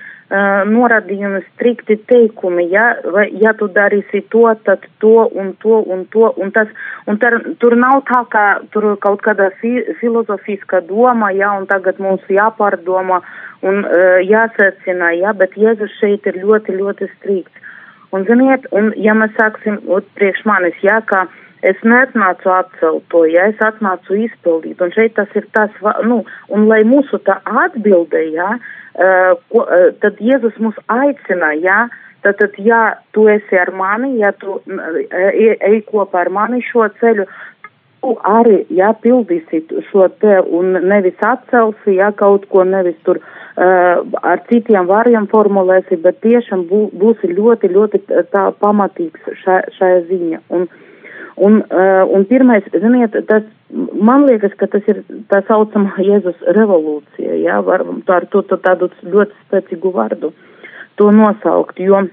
norādījumi, 0.67 1.43
strikti 1.53 1.99
teikumi, 2.09 2.65
ja, 2.73 2.87
vai, 3.13 3.27
ja 3.37 3.53
tu 3.59 3.69
darīsi 3.71 4.23
to, 4.33 4.47
tad 4.65 4.83
to 5.03 5.27
un 5.29 5.53
to 5.61 5.81
un 5.85 6.05
to, 6.13 6.31
un 6.41 6.51
tas, 6.55 6.71
un 7.07 7.21
tar, 7.21 7.37
tur 7.61 7.77
nav 7.77 8.01
tā, 8.09 8.23
ka 8.33 8.45
tur 8.73 8.89
kaut 9.03 9.21
kāda 9.25 9.51
fi, 9.61 9.77
filozofiska 10.01 10.81
doma, 10.89 11.31
ja, 11.37 11.53
un 11.59 11.69
tagad 11.69 12.01
mums 12.01 12.25
jāpārdomā 12.27 13.21
un 13.61 13.83
uh, 13.85 14.17
jāsacina, 14.25 15.13
ja, 15.21 15.33
bet 15.37 15.53
Jēzus 15.57 15.93
šeit 16.01 16.25
ir 16.25 16.41
ļoti, 16.43 16.77
ļoti 16.81 17.11
strikts. 17.17 17.65
Un, 18.15 18.23
ziniet, 18.23 18.65
un 18.71 18.93
ja 18.95 19.13
mēs 19.17 19.33
sāksim, 19.35 19.81
ot, 19.91 20.05
priekš 20.15 20.45
manis, 20.47 20.77
ja, 20.81 21.01
ka 21.05 21.25
es 21.61 21.77
neatnācu 21.83 22.51
atcelt 22.53 23.05
to, 23.11 23.23
ja 23.29 23.47
es 23.51 23.61
atnācu 23.63 24.17
izpildīt, 24.27 24.81
un 24.83 24.93
šeit 24.93 25.15
tas 25.17 25.31
ir 25.37 25.47
tas, 25.57 25.73
nu, 26.05 26.23
un 26.53 26.67
lai 26.69 26.83
mūsu 26.87 27.19
tā 27.25 27.39
atbilde, 27.65 28.21
ja, 28.35 28.57
uh, 28.57 29.33
ko, 29.51 29.65
uh, 29.65 29.89
tad 30.03 30.21
Jēzus 30.21 30.59
mūs 30.61 30.77
aicina, 30.93 31.53
ja, 31.57 31.87
tad, 32.25 32.37
tad, 32.41 32.57
ja 32.61 32.97
tu 33.15 33.27
esi 33.31 33.57
ar 33.57 33.73
mani, 33.73 34.17
ja 34.21 34.33
tu 34.37 34.59
uh, 34.59 35.01
ej, 35.33 35.57
ej 35.57 35.81
kopā 35.89 36.25
ar 36.25 36.33
mani 36.33 36.61
šo 36.69 36.87
ceļu, 37.01 37.25
tu 38.05 38.13
arī, 38.29 38.61
ja 38.69 38.93
pildīsi 38.93 39.65
šo 39.89 40.07
te 40.21 40.39
un 40.53 40.77
nevis 40.85 41.17
atcelsi, 41.25 41.97
ja 41.97 42.13
kaut 42.15 42.45
ko 42.53 42.63
nevis 42.69 42.97
tur 43.07 43.17
uh, 43.17 44.05
ar 44.21 44.43
citiem 44.51 44.85
vārdiem 44.89 45.25
formulēsi, 45.33 45.97
bet 46.05 46.21
tiešām 46.21 46.67
bū, 46.69 46.87
būsi 46.93 47.33
ļoti, 47.33 47.73
ļoti 47.73 48.03
tā 48.29 48.51
pamatīgs 48.61 49.31
šajā 49.41 50.03
ziņā. 50.11 50.45
Un, 50.53 50.67
un, 50.67 50.69
uh, 50.69 50.83
un 51.37 52.25
pirmais, 52.25 52.65
ziniet, 52.73 53.13
tas, 53.29 53.43
man 53.93 54.25
liekas, 54.25 54.55
ka 54.57 54.67
tas 54.73 54.85
ir 54.89 55.03
tā 55.29 55.43
saucama 55.45 55.93
Jēzus 56.01 56.39
revolūcija, 56.57 57.37
ja, 57.43 57.59
var, 57.61 57.83
tā 58.07 58.21
ar 58.21 58.25
to, 58.31 58.41
to 58.49 58.57
tādu 58.63 58.89
ļoti 59.05 59.37
spēcīgu 59.45 59.93
vārdu 59.93 60.33
to 60.97 61.11
nosaukt, 61.13 61.77
jo, 61.79 62.07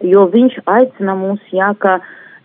jo 0.00 0.24
viņš 0.32 0.62
aicina 0.72 1.16
mūs, 1.20 1.42
ja, 1.52 1.74
ka, 1.76 1.98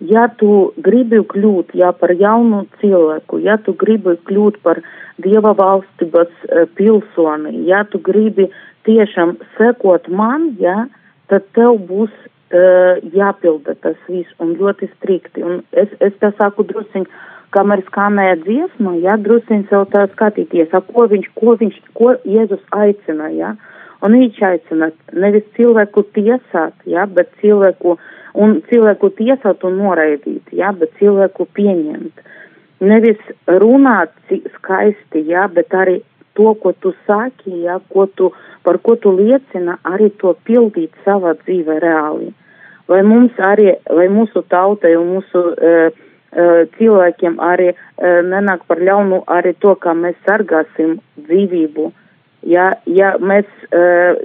ja 0.04 0.28
tu 0.42 0.74
gribi 0.84 1.22
kļūt, 1.32 1.72
ja 1.80 1.94
par 1.96 2.12
jaunu 2.12 2.66
cilvēku, 2.82 3.40
ja 3.46 3.56
tu 3.64 3.76
gribi 3.80 4.18
kļūt 4.28 4.62
par 4.66 4.84
Dieva 5.24 5.54
valstības 5.56 6.32
uh, 6.50 6.66
pilsoni, 6.76 7.62
ja 7.70 7.86
tu 7.88 8.02
gribi 8.04 8.50
tiešām 8.84 9.38
sekot 9.56 10.10
man, 10.12 10.52
ja, 10.60 10.90
tad 11.32 11.48
tev 11.56 11.80
būs 11.88 12.12
uh, 12.56 13.04
jāpilda 13.14 13.76
tas 13.84 14.00
viss 14.08 14.32
un 14.40 14.56
ļoti 14.60 14.90
strikti. 14.96 15.44
Un 15.44 15.62
es, 15.76 15.92
es 16.00 16.16
tā 16.24 16.32
saku 16.40 16.66
drusciņ 16.72 17.08
kamēr 17.56 17.84
skanēja 17.88 18.40
dziesma, 18.44 18.98
ja, 19.04 19.16
drusciņš 19.22 19.72
jau 19.72 19.86
tā 19.92 20.06
skatīties, 20.12 20.74
a, 20.76 20.82
ko 20.84 21.08
viņš, 21.12 21.32
ko 21.40 21.56
viņš, 21.62 21.80
ko 21.98 22.16
Jēzus 22.28 22.64
aicina, 22.76 23.30
ja, 23.32 23.54
un 24.04 24.18
viņš 24.18 24.42
aicina 24.50 24.92
nevis 25.14 25.46
cilvēku 25.58 26.04
tiesāt, 26.18 26.76
ja, 26.90 27.06
bet 27.08 27.32
cilvēku, 27.44 27.98
un 28.36 28.60
cilvēku 28.70 29.12
tiesāt 29.20 29.64
un 29.68 29.80
noraidīt, 29.80 30.52
ja, 30.56 30.74
bet 30.76 30.96
cilvēku 31.00 31.48
pieņemt. 31.56 32.26
Nevis 32.84 33.22
runāt 33.48 34.12
skaisti, 34.58 35.24
ja, 35.32 35.48
bet 35.48 35.72
arī 35.74 36.02
to, 36.36 36.52
ko 36.60 36.74
tu 36.84 36.92
saki, 37.08 37.62
ja, 37.64 37.80
ko 37.94 38.10
tu, 38.20 38.34
par 38.68 38.82
ko 38.84 38.98
tu 39.00 39.14
liecina, 39.16 39.80
arī 39.88 40.12
to 40.20 40.36
pildīt 40.48 40.92
savā 41.06 41.38
dzīvē 41.46 41.80
reāli. 41.80 42.34
Vai 42.92 43.02
mums 43.04 43.34
arī, 43.42 43.72
vai 43.90 44.08
mūsu 44.14 44.44
tautai 44.52 44.94
un 45.00 45.16
mūsu 45.16 45.42
uh, 45.42 45.90
uh, 45.90 46.64
cilvēkiem 46.78 47.40
arī 47.42 47.72
uh, 47.74 48.20
nenāk 48.30 48.66
par 48.70 48.82
ļaunu 48.82 49.24
arī 49.32 49.56
to, 49.60 49.74
kā 49.82 49.96
mēs 49.98 50.18
sargāsim 50.28 51.00
dzīvību. 51.26 51.92
Ja, 52.46 52.76
ja 52.86 53.16
mēs 53.18 53.48
uh, 53.72 54.20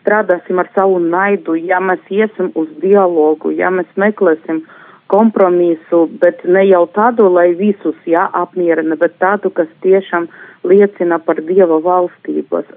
strādāsim 0.00 0.58
ar 0.58 0.70
savu 0.74 0.98
naidu, 0.98 1.54
ja 1.54 1.78
mēs 1.78 2.02
iesim 2.10 2.50
uz 2.58 2.66
dialogu, 2.82 3.54
ja 3.54 3.70
mēs 3.70 3.86
meklēsim 3.94 4.64
kompromisu, 5.06 6.08
bet 6.18 6.42
ne 6.48 6.64
jau 6.66 6.88
tādu, 6.96 7.28
lai 7.30 7.52
visus 7.54 7.94
jā, 8.08 8.24
apmierina, 8.34 8.98
bet 8.98 9.14
tādu, 9.22 9.52
kas 9.54 9.70
tiešām 9.84 10.26
uh, 10.26 10.42
liecina 10.64 11.18
par 11.18 11.40
Dieva 11.44 11.78
valstības, 11.84 12.68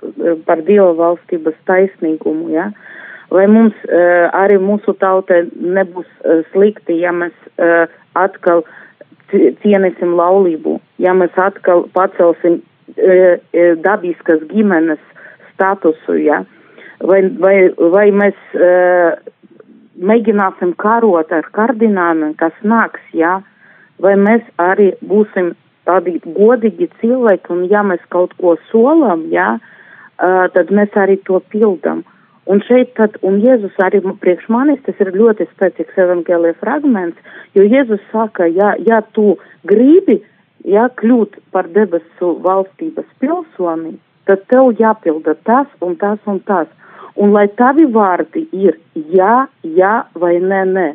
par 0.46 0.62
Dieva 0.68 0.92
valstības 0.98 1.58
taisnīgumu, 1.70 2.52
ja? 2.54 2.70
Lai 3.34 3.44
mums 3.52 3.76
uh, 3.90 4.30
arī 4.32 4.56
mūsu 4.64 4.94
tautai 5.02 5.42
nebūs 5.60 6.08
uh, 6.24 6.44
slikti, 6.54 7.02
ja 7.02 7.12
mēs 7.12 7.36
uh, 7.60 7.92
atkal 8.16 8.64
cienīsim 9.28 10.14
laulību, 10.16 10.78
ja 11.04 11.12
mēs 11.18 11.36
atkal 11.36 11.84
pacelsim 11.96 12.62
uh, 12.62 13.34
dabiskas 13.84 14.46
ģimenes 14.54 15.04
statusu, 15.54 16.16
ja? 16.24 16.44
Vai, 17.04 17.22
vai, 17.44 17.56
vai 17.92 18.08
mēs 18.16 18.40
uh, 18.56 19.20
mēģināsim 19.98 20.74
karot 20.80 21.32
ar 21.34 21.52
kardināmiem, 21.52 22.34
kas 22.40 22.56
nāks, 22.64 23.04
ja? 23.12 23.42
Vai 24.00 24.16
mēs 24.16 24.46
arī 24.62 24.94
būsim 25.04 25.52
tādi 25.88 26.20
godīgi 26.24 26.88
cilvēki, 27.02 27.52
un 27.52 27.66
ja 27.72 27.84
mēs 27.84 28.04
kaut 28.14 28.32
ko 28.40 28.56
solam, 28.72 29.28
uh, 29.34 30.46
tad 30.54 30.72
mēs 30.72 30.96
arī 30.96 31.20
to 31.28 31.42
pildam. 31.52 32.06
Un 32.48 32.62
šeit 32.64 32.94
tad, 32.96 33.18
un 33.28 33.42
Jēzus 33.44 33.76
arī 33.84 34.00
priekš 34.22 34.48
manis, 34.54 34.80
tas 34.86 35.00
ir 35.04 35.12
ļoti 35.16 35.50
spēcīgs 35.50 36.00
evaņģēlija 36.00 36.56
fragments, 36.62 37.36
jo 37.58 37.66
Jēzus 37.68 38.04
saka, 38.14 38.48
ja, 38.48 38.74
ja 38.88 39.02
tu 39.16 39.36
gribi, 39.68 40.22
ja 40.64 40.88
kļūt 41.00 41.36
par 41.52 41.68
debesu 41.76 42.34
valstības 42.46 43.08
pilsoni, 43.20 43.98
tad 44.28 44.46
tev 44.52 44.72
jāpilda 44.80 45.36
tas 45.48 45.68
un 45.84 45.96
tas 46.00 46.20
un 46.26 46.40
tas. 46.48 46.72
Un 47.18 47.34
lai 47.34 47.48
tavi 47.60 47.88
vārdi 47.90 48.46
ir 48.54 48.78
jā, 48.94 49.48
jā 49.64 49.94
vai 50.22 50.36
nē, 50.40 50.64
nē, 50.72 50.88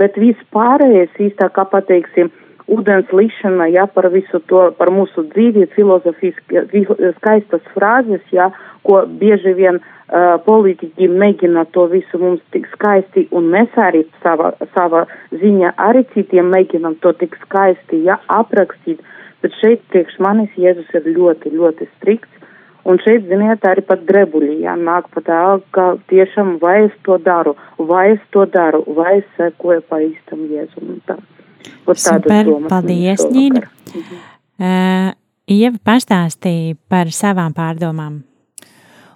bet 0.00 0.16
vispārējais 0.20 1.16
īstā, 1.26 1.50
kā 1.52 1.64
pateiksim, 1.68 2.30
ūdens 2.70 3.10
lišana, 3.14 3.66
ja, 3.74 3.86
par 3.90 4.08
visu 4.14 4.40
to, 4.50 4.68
par 4.78 4.90
mūsu 4.94 5.24
dzīvi, 5.32 5.66
filozofiski, 5.74 6.64
skaistas 7.18 7.64
frāzes, 7.74 8.22
ja, 8.34 8.50
ko 8.86 9.02
bieži 9.20 9.52
vien 9.58 9.80
uh, 9.80 10.36
politiķi 10.46 11.08
mēģina 11.10 11.66
to 11.74 11.86
visu 11.92 12.20
mums 12.22 12.42
tik 12.54 12.68
skaisti, 12.74 13.26
un 13.36 13.50
mēs 13.52 13.74
arī 13.88 14.04
sava, 14.24 14.52
sava 14.74 15.06
ziņa 15.42 15.74
arī 15.88 16.04
citiem 16.14 16.52
mēģinam 16.54 16.98
to 17.02 17.12
tik 17.22 17.36
skaisti, 17.44 18.04
ja, 18.06 18.20
aprakstīt, 18.40 19.02
bet 19.42 19.56
šeit 19.60 19.82
priekš 19.92 20.20
manis 20.22 20.54
Jēzus 20.60 20.94
ir 21.00 21.10
ļoti, 21.16 21.54
ļoti 21.56 21.90
strikts, 21.96 22.36
un 22.88 23.02
šeit, 23.04 23.26
ziniet, 23.28 23.66
arī 23.66 23.84
pat 23.84 24.06
drebuļi, 24.08 24.60
ja, 24.64 24.76
nāk 24.78 25.10
pat 25.14 25.26
tā, 25.26 25.42
ka 25.74 25.90
tiešām 26.12 26.56
vai 26.62 26.86
es 26.86 26.96
to 27.04 27.18
daru, 27.26 27.56
vai 27.76 28.12
es 28.14 28.24
to 28.32 28.46
daru, 28.46 28.84
vai 28.96 29.18
es 29.20 29.36
sekoju 29.36 29.84
pa 29.90 30.00
īstam 30.06 30.48
Jēzum 30.54 30.96
un 30.96 31.04
tā. 31.10 31.18
Super, 31.96 32.50
paldies, 32.70 33.24
Ņīna. 33.28 33.64
Uh, 34.60 35.10
Ieva 35.50 35.80
pastāstīja 35.82 36.76
par 36.88 37.10
savām 37.10 37.54
pārdomām 37.56 38.20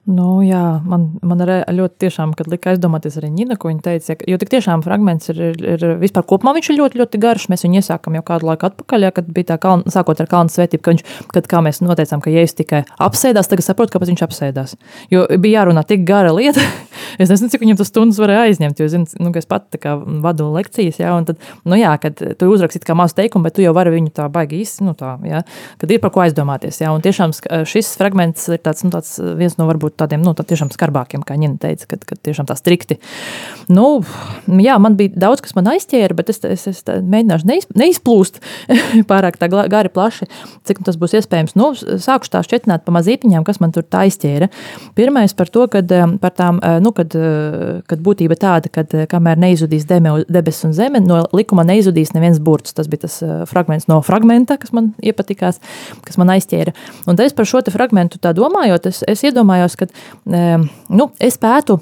Nu, 0.04 0.42
jā, 0.44 0.60
man, 0.84 1.06
man 1.24 1.40
ļoti 1.40 1.96
tiešām, 2.04 2.34
kad 2.36 2.48
lika 2.52 2.74
aizdomāties 2.74 3.14
arī 3.16 3.30
Nina, 3.32 3.56
ko 3.56 3.70
viņa 3.70 3.84
teica, 3.86 4.16
jo 4.28 4.36
tik 4.36 4.50
tiešām 4.52 4.82
fragments 4.84 5.30
ir, 5.32 5.38
ir, 5.54 5.62
ir 5.78 5.84
vispār 6.02 6.26
kopumā 6.28 6.52
viņš 6.58 6.68
ir 6.68 6.76
ļoti, 6.82 6.98
ļoti 7.00 7.20
garš. 7.22 7.46
Mēs 7.48 7.64
viņu 7.64 7.80
iesākam 7.80 8.18
jau 8.18 8.24
kādu 8.28 8.50
laiku 8.50 8.68
atpakaļ, 8.68 9.06
jā, 9.06 9.12
kad 9.16 9.30
bija 9.32 9.48
tā 9.54 9.56
kalna, 9.62 9.88
sākot 9.94 10.20
ar 10.20 10.28
kalnu 10.28 10.52
svētību, 10.52 10.82
ka 10.84 10.92
viņš, 10.92 11.04
kad 11.32 11.48
kā 11.48 11.62
mēs 11.64 11.80
noteicām, 11.80 12.20
ka 12.20 12.32
Jēzus 12.34 12.58
tikai 12.58 12.82
apsēdās, 13.06 13.48
tagad 13.48 13.64
saprotu, 13.64 13.94
kāpēc 13.94 14.12
viņš 14.12 14.24
apsēdās. 14.26 14.76
Jo 15.14 15.24
bija 15.40 15.62
jārunā 15.62 15.86
tik 15.88 16.04
gara 16.04 16.34
lieta, 16.36 16.60
es 17.22 17.32
nezinu, 17.32 17.48
cik 17.54 17.64
viņam 17.64 17.80
tas 17.80 17.88
stundas 17.88 18.20
varēja 18.20 18.44
aizņemt, 18.50 18.84
jo, 18.84 18.90
zinu, 18.92 19.08
nu, 19.24 19.32
es 19.40 19.48
pat 19.48 19.70
tā 19.72 19.80
kā 19.80 19.96
vadu 19.96 20.50
lekcijas, 20.52 21.00
jā, 21.00 21.16
un 21.16 21.30
tad, 21.30 21.40
nu 21.64 21.80
jā, 21.80 21.96
kad 22.04 22.20
tu 22.20 22.50
uzrakstīt 22.52 22.84
kā 22.84 22.92
mazu 22.98 23.16
teikumu, 23.22 23.48
bet 23.48 23.56
tu 23.56 23.64
jau 23.64 23.72
vari 23.72 23.96
viņu 23.96 24.12
tā 24.20 24.28
baigi 24.32 24.60
īsti, 24.60 24.84
nu 24.84 24.92
tā, 24.98 25.16
jā, 25.24 25.40
kad 25.80 25.96
ir 25.96 26.04
par 26.04 26.12
ko 26.12 26.26
aizdomāties, 26.26 26.82
jā, 26.84 26.92
un 26.92 27.04
tiešām 27.04 27.32
šis 27.72 27.94
fragments 27.96 28.50
ir 28.52 28.60
tāds, 28.60 28.84
nu, 28.84 28.92
tāds 28.92 29.16
viens 29.40 29.56
no 29.56 29.68
varbūt 29.70 29.93
tādiem 30.00 30.22
nu, 30.24 30.35
tā 30.37 30.46
tiešām 30.48 30.72
skarbākiem, 30.74 31.24
kā 31.26 31.37
Nina 31.40 31.59
teica, 31.61 31.88
kad, 31.90 32.04
kad 32.09 32.20
tiešām 32.24 32.48
tā 32.48 32.57
strikti. 32.59 32.98
Nu, 33.72 34.02
jā, 34.46 34.76
man 34.83 34.98
bija 34.98 35.14
daudz, 35.26 35.42
kas 35.44 35.57
man 35.57 35.70
aizķēra, 35.72 36.16
bet 36.18 36.33
es, 36.33 36.42
es, 36.46 36.66
es 36.70 36.83
mēģināšu 36.85 37.48
neiz, 37.48 37.68
neizplūst 37.78 38.40
pārāk 39.11 39.38
tā 39.40 39.48
gari 39.50 39.92
plaši, 39.92 40.28
cik 40.68 40.83
tas 40.87 40.98
būs 41.00 41.16
iespējams. 41.20 41.57
Nu, 41.59 41.72
sākušu 41.74 42.35
tā 42.35 42.42
šķietināt 42.46 42.85
pa 42.87 42.94
mazītiņām, 42.96 43.46
kas 43.46 43.61
man 43.62 43.74
tur 43.74 43.87
tā 43.87 44.04
aizķēra. 44.09 44.50
Pirmais 44.98 45.35
par 45.37 45.50
to, 45.52 45.66
kad, 45.72 45.90
par 46.22 46.35
tām, 46.37 46.61
nu, 46.85 46.94
kad, 46.96 47.14
kad 47.88 48.04
būtība 48.04 48.38
tāda, 48.40 48.72
kad 48.72 48.92
kamēr 49.11 49.40
neizudīs 49.40 49.87
debesis 49.88 50.68
un 50.68 50.74
zeme, 50.76 51.02
no 51.04 51.22
likuma 51.35 51.66
neizudīs 51.66 52.14
neviens 52.16 52.40
burts. 52.42 52.74
Tas 52.76 52.90
bija 52.90 53.07
tas 53.07 53.20
fragments 53.50 53.88
no 53.90 54.00
fragmenta, 54.04 54.59
kas 54.61 54.74
man 54.76 54.92
iepatikās, 55.04 55.61
kas 56.04 56.18
man 56.20 56.33
aizķēra. 56.35 56.74
Un 57.11 57.20
es 57.24 57.37
par 57.37 57.48
šo 57.48 57.62
fragmentu 57.72 58.20
tā 58.22 58.35
domājot, 58.37 58.88
es, 58.90 59.02
es 59.09 59.24
iedomājos, 59.26 59.76
ka 59.78 59.84
nu, 60.25 61.09
es 61.23 61.38
pētu 61.40 61.79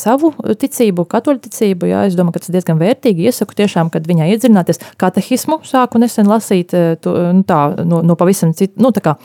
savu 0.00 0.32
ticību, 0.60 1.06
katoļu 1.10 1.42
ticību. 1.46 1.90
Jā, 1.90 2.04
es 2.08 2.18
domāju, 2.18 2.36
ka 2.36 2.44
tas 2.44 2.52
ir 2.52 2.58
diezgan 2.58 2.80
vērtīgi. 2.80 3.28
Iesaku 3.30 3.56
tiešām, 3.62 3.92
kad 3.94 4.06
viņai 4.08 4.30
iedzināties 4.34 4.82
katehismu, 5.00 5.60
sāku 5.68 6.02
nesen 6.02 6.30
lasīt 6.30 6.74
to, 6.74 7.16
nu, 7.36 7.44
tā, 7.46 7.62
no, 7.84 8.02
no 8.06 8.18
pavisam 8.20 8.54
citu, 8.56 8.80
nu, 8.82 8.94
tā 8.96 9.04
kā 9.04 9.16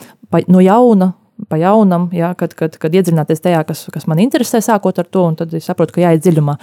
no 0.51 0.63
jauna 0.63 1.13
pa 1.49 1.59
jaunam, 1.59 2.07
jā, 2.15 2.31
kad, 2.37 2.53
kad, 2.57 2.75
kad 2.81 2.95
iedzināties 2.95 3.43
tajā, 3.43 3.61
kas, 3.67 3.85
kas 3.93 4.07
man 4.09 4.21
interesē, 4.23 4.61
sākot 4.63 4.99
ar 5.01 5.07
to, 5.09 5.25
un 5.29 5.37
tad 5.39 5.53
es 5.57 5.67
saprotu, 5.67 5.95
ka 5.95 6.03
jāiet 6.03 6.23
dziļumā. 6.25 6.55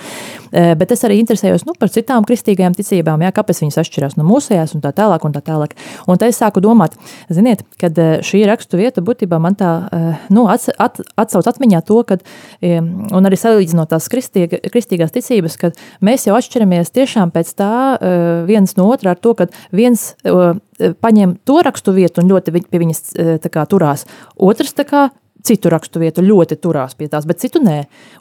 E, 0.51 0.65
bet 0.79 0.95
es 0.95 1.05
arī 1.07 1.19
interesējos 1.23 1.67
nu, 1.69 1.77
par 1.79 1.93
citām 1.93 2.27
kristīgajām 2.29 2.77
ticībām, 2.79 3.23
jā, 3.25 3.33
kāpēc 3.37 3.63
viņas 3.65 3.81
atšķirās 3.83 4.19
no 4.19 4.27
mūsējās, 4.29 4.75
un 4.77 4.85
tā 4.85 4.95
tālāk. 4.97 5.27
Un 5.27 5.35
tā 5.37 5.43
tālāk. 5.45 5.77
Un 6.11 6.19
tad 6.19 6.33
es 6.33 6.41
sāku 6.43 6.63
domāt, 6.65 6.97
ziniet, 7.33 7.63
kad 7.81 7.99
e, 7.99 8.09
šī 8.27 8.43
rakstu 8.51 8.81
vieta 8.81 9.05
būtībā 9.05 9.39
man 9.43 9.57
tā 9.59 9.73
e, 9.87 10.03
nu, 10.35 10.47
at, 10.53 10.67
at, 10.83 11.01
atsauc 11.21 11.49
atmiņā 11.53 11.83
to, 11.87 12.01
kad, 12.09 12.25
un 12.63 13.29
arī 13.29 13.39
salīdzinot 13.39 13.93
tās 13.93 14.09
kristīga, 14.13 14.61
kristīgās 14.73 15.15
ticības, 15.15 15.59
kad 15.61 15.79
mēs 16.05 16.27
jau 16.29 16.37
atšķiramies 16.39 16.93
tiešām 16.95 17.33
pēc 17.35 17.55
tā 17.59 17.73
viens 18.49 18.77
no 18.79 18.89
otra 18.93 19.15
ar 19.15 19.23
to, 19.23 19.35
ka 19.39 19.49
viens 19.75 20.13
paņem 21.03 21.37
to 21.47 21.61
rakstu 21.65 21.95
vietu 21.97 22.23
un 22.23 22.31
ļoti 22.33 22.55
pie 22.61 22.83
viņas 22.83 23.03
kā, 23.53 23.67
turās. 23.71 24.07
Otrs 24.37 24.75
kā, 24.89 25.09
citu 25.47 25.71
rakstu 25.73 26.01
vietu 26.03 26.23
ļoti 26.25 26.57
turās 26.63 26.95
pie 26.99 27.09
tās, 27.11 27.27
bet 27.29 27.41
citu 27.43 27.61
nē. 27.63 27.79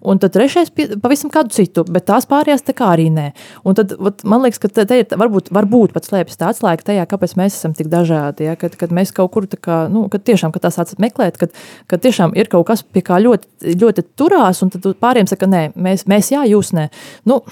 Un 0.10 0.20
tad 0.22 0.34
trešais 0.36 0.72
pie, 0.74 0.88
pavisam 1.02 1.32
kādu 1.34 1.54
citu, 1.54 1.84
bet 1.86 2.08
tās 2.10 2.28
pārējās 2.30 2.66
tā 2.66 2.76
kā 2.78 2.92
arī 2.96 3.08
nē. 3.14 3.28
Un 3.68 3.78
tad 3.78 3.94
vat, 4.02 4.24
man 4.28 4.44
liekas, 4.46 4.62
ka 4.62 4.72
te, 4.74 4.86
te 4.90 5.02
ir 5.04 5.18
varbūt, 5.22 5.52
varbūt 5.54 5.94
pat 5.96 6.08
slēpjas 6.08 6.42
tā 6.42 6.52
atslēga 6.52 6.88
tajā, 6.90 7.08
kāpēc 7.10 7.36
mēs 7.40 7.58
esam 7.60 7.76
tik 7.78 7.92
dažādi. 7.94 8.48
Ja? 8.50 8.58
Kad, 8.60 8.78
kad 8.80 8.94
mēs 8.96 9.14
kaut 9.16 9.34
kur 9.36 9.48
tā 9.50 9.60
kā, 9.62 9.84
nu, 9.92 10.08
kad 10.12 10.26
tiešām, 10.28 10.54
kad 10.56 10.66
tās 10.66 10.80
sācat 10.80 11.02
meklēt, 11.04 11.38
kad, 11.42 11.54
kad 11.92 12.04
tiešām 12.04 12.36
ir 12.38 12.50
kaut 12.52 12.68
kas, 12.72 12.84
pie 12.84 13.06
kā 13.06 13.22
ļoti, 13.22 13.76
ļoti 13.78 14.08
turās, 14.20 14.64
un 14.66 14.74
tad 14.74 14.90
pāriem 15.02 15.30
saka, 15.30 15.50
nē, 15.50 15.68
mēs, 15.78 16.08
mēs 16.10 16.34
jā, 16.34 16.44
jūs 16.50 16.74
nē. 16.78 16.90
Nu, 17.30 17.44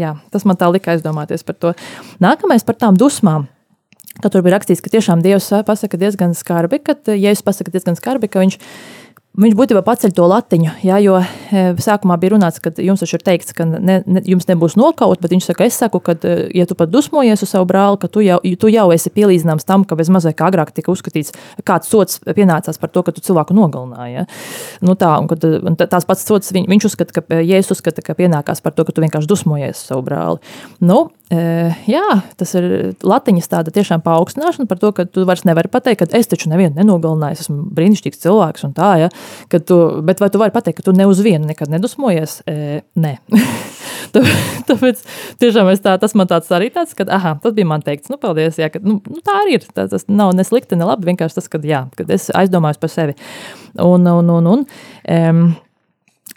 jā, 0.00 0.14
tas 0.34 0.44
man 0.48 0.60
tā 0.60 0.68
lika 0.72 0.94
aizdomāties 0.94 1.46
par 1.48 1.60
to. 1.60 1.74
Nākamais 2.24 2.66
par 2.66 2.80
tām 2.80 3.00
dusmām. 3.00 3.48
Ka 4.22 4.30
tur 4.30 4.44
bija 4.46 4.54
rakstīts, 4.54 4.82
ka 4.84 4.92
tiešām 4.92 5.24
Dievs 5.24 5.48
pasaka 5.66 5.98
diezgan 5.98 6.36
skarbi, 6.38 6.78
ka 6.84 6.94
Jēzus 7.10 7.42
pasaka 7.46 7.72
diezgan 7.74 7.98
skarbi, 7.98 8.30
ka 8.30 8.44
viņš 8.44 8.58
Viņš 9.34 9.54
būtībā 9.58 9.80
paceļ 9.82 10.12
to 10.14 10.28
latiņu, 10.30 10.72
jā, 10.86 10.98
jo 11.02 11.16
e, 11.18 11.62
sākumā 11.82 12.14
bija 12.22 12.36
runāts, 12.36 12.60
ka 12.62 12.70
jums 12.78 13.00
taču 13.02 13.16
ir 13.18 13.24
teikts, 13.26 13.50
ka 13.56 13.64
ne, 13.66 13.96
ne, 14.06 14.20
jums 14.30 14.46
nebūs 14.46 14.76
nokaut, 14.78 15.18
bet 15.18 15.34
viņš 15.34 15.48
saka, 15.48 15.66
es 15.66 15.78
saku, 15.80 15.98
ka, 16.06 16.14
e, 16.22 16.44
ja 16.54 16.68
tu 16.70 16.76
pat 16.78 16.92
dusmojies 16.92 17.42
uz 17.42 17.50
savu 17.50 17.66
brāli, 17.66 17.98
ka 17.98 18.06
tu 18.14 18.22
jau, 18.22 18.36
tu 18.62 18.70
jau 18.70 18.84
esi 18.94 19.10
pielīdzināms 19.10 19.66
tam, 19.66 19.82
ka 19.90 19.98
bez 19.98 20.12
mazliet 20.14 20.38
kā 20.38 20.52
agrāk 20.52 20.70
tika 20.76 20.92
uzskatīts, 20.94 21.34
kāds 21.66 21.90
sots 21.90 22.22
pienācās 22.28 22.78
par 22.78 22.94
to, 22.94 23.02
ka 23.02 23.16
tu 23.16 23.24
cilvēku 23.26 23.58
nogalināji. 23.58 24.20
Ja? 24.20 24.24
Nu 24.86 24.94
tā, 24.94 25.10
un, 25.18 25.26
kad, 25.32 25.42
un 25.42 25.80
tās 25.82 26.06
pats 26.06 26.22
sots, 26.22 26.54
viņ, 26.54 26.70
viņš 26.70 26.88
uzskata, 26.92 27.18
ka 27.18 27.42
Jēzus 27.42 27.74
uzskata, 27.74 28.06
ka 28.06 28.14
pienākās 28.14 28.62
par 28.62 28.78
to, 28.78 28.86
ka 28.86 28.94
tu 28.94 29.02
vienkārši 29.02 29.34
dusmojies 29.34 29.82
uz 29.82 29.90
savu 29.90 30.06
brāli. 30.06 30.54
Nu, 30.78 31.08
Jā, 31.32 32.04
tas 32.36 32.50
ir 32.58 32.66
latiņas 33.00 33.48
tāda 33.48 33.72
tiešām 33.72 34.02
paaugstināšana 34.04 34.68
par 34.68 34.78
to, 34.78 34.90
ka 34.92 35.06
tu 35.08 35.24
vairs 35.24 35.46
nevari 35.48 35.70
pateikt, 35.72 36.02
ka 36.02 36.18
es 36.18 36.28
taču 36.28 36.50
nevienu 36.52 36.76
nenogalināju, 36.76 37.32
es 37.32 37.46
esmu 37.46 37.62
brīnišķīgs 37.74 38.20
cilvēks 38.26 38.66
un 38.68 38.74
tā, 38.76 38.90
ja, 39.00 39.08
tu, 39.68 39.78
bet 40.06 40.22
vai 40.22 40.30
tu 40.32 40.40
vari 40.42 40.54
pateikt, 40.54 40.80
ka 40.80 40.86
tu 40.88 40.94
ne 40.96 41.06
uz 41.10 41.20
vienu 41.24 41.48
nekad 41.48 41.72
nedusmojies? 41.72 42.40
E, 42.50 42.82
nē. 43.00 43.16
Tāpēc 44.68 45.00
tiešām 45.42 45.70
tā, 45.82 45.96
tas 46.00 46.14
man 46.14 46.28
tāds 46.30 46.50
arī 46.54 46.70
tāds, 46.74 46.94
ka, 46.96 47.06
ah, 47.10 47.32
tas 47.42 47.54
bija 47.56 47.68
man 47.68 47.82
teikts, 47.84 48.12
nu, 48.12 48.18
paldies, 48.20 48.60
jā, 48.60 48.70
ka, 48.72 48.82
nu, 48.84 49.00
nu, 49.10 49.20
tā 49.24 49.34
arī 49.42 49.58
ir. 49.58 49.66
Tā, 49.74 49.88
tas 49.90 50.06
nav 50.08 50.34
ne 50.38 50.46
slikti, 50.46 50.78
ne 50.78 50.86
labi, 50.88 51.08
vienkārši 51.10 51.40
tas, 51.40 51.50
ka, 51.50 51.60
jā, 51.66 51.84
kad 51.98 52.10
es 52.14 52.30
aizdomājos 52.34 52.80
par 52.82 52.92
sevi. 52.92 53.16
Un, 53.82 54.06
un, 54.06 54.30
un, 54.36 54.50
un, 54.52 54.66
um, 55.10 55.42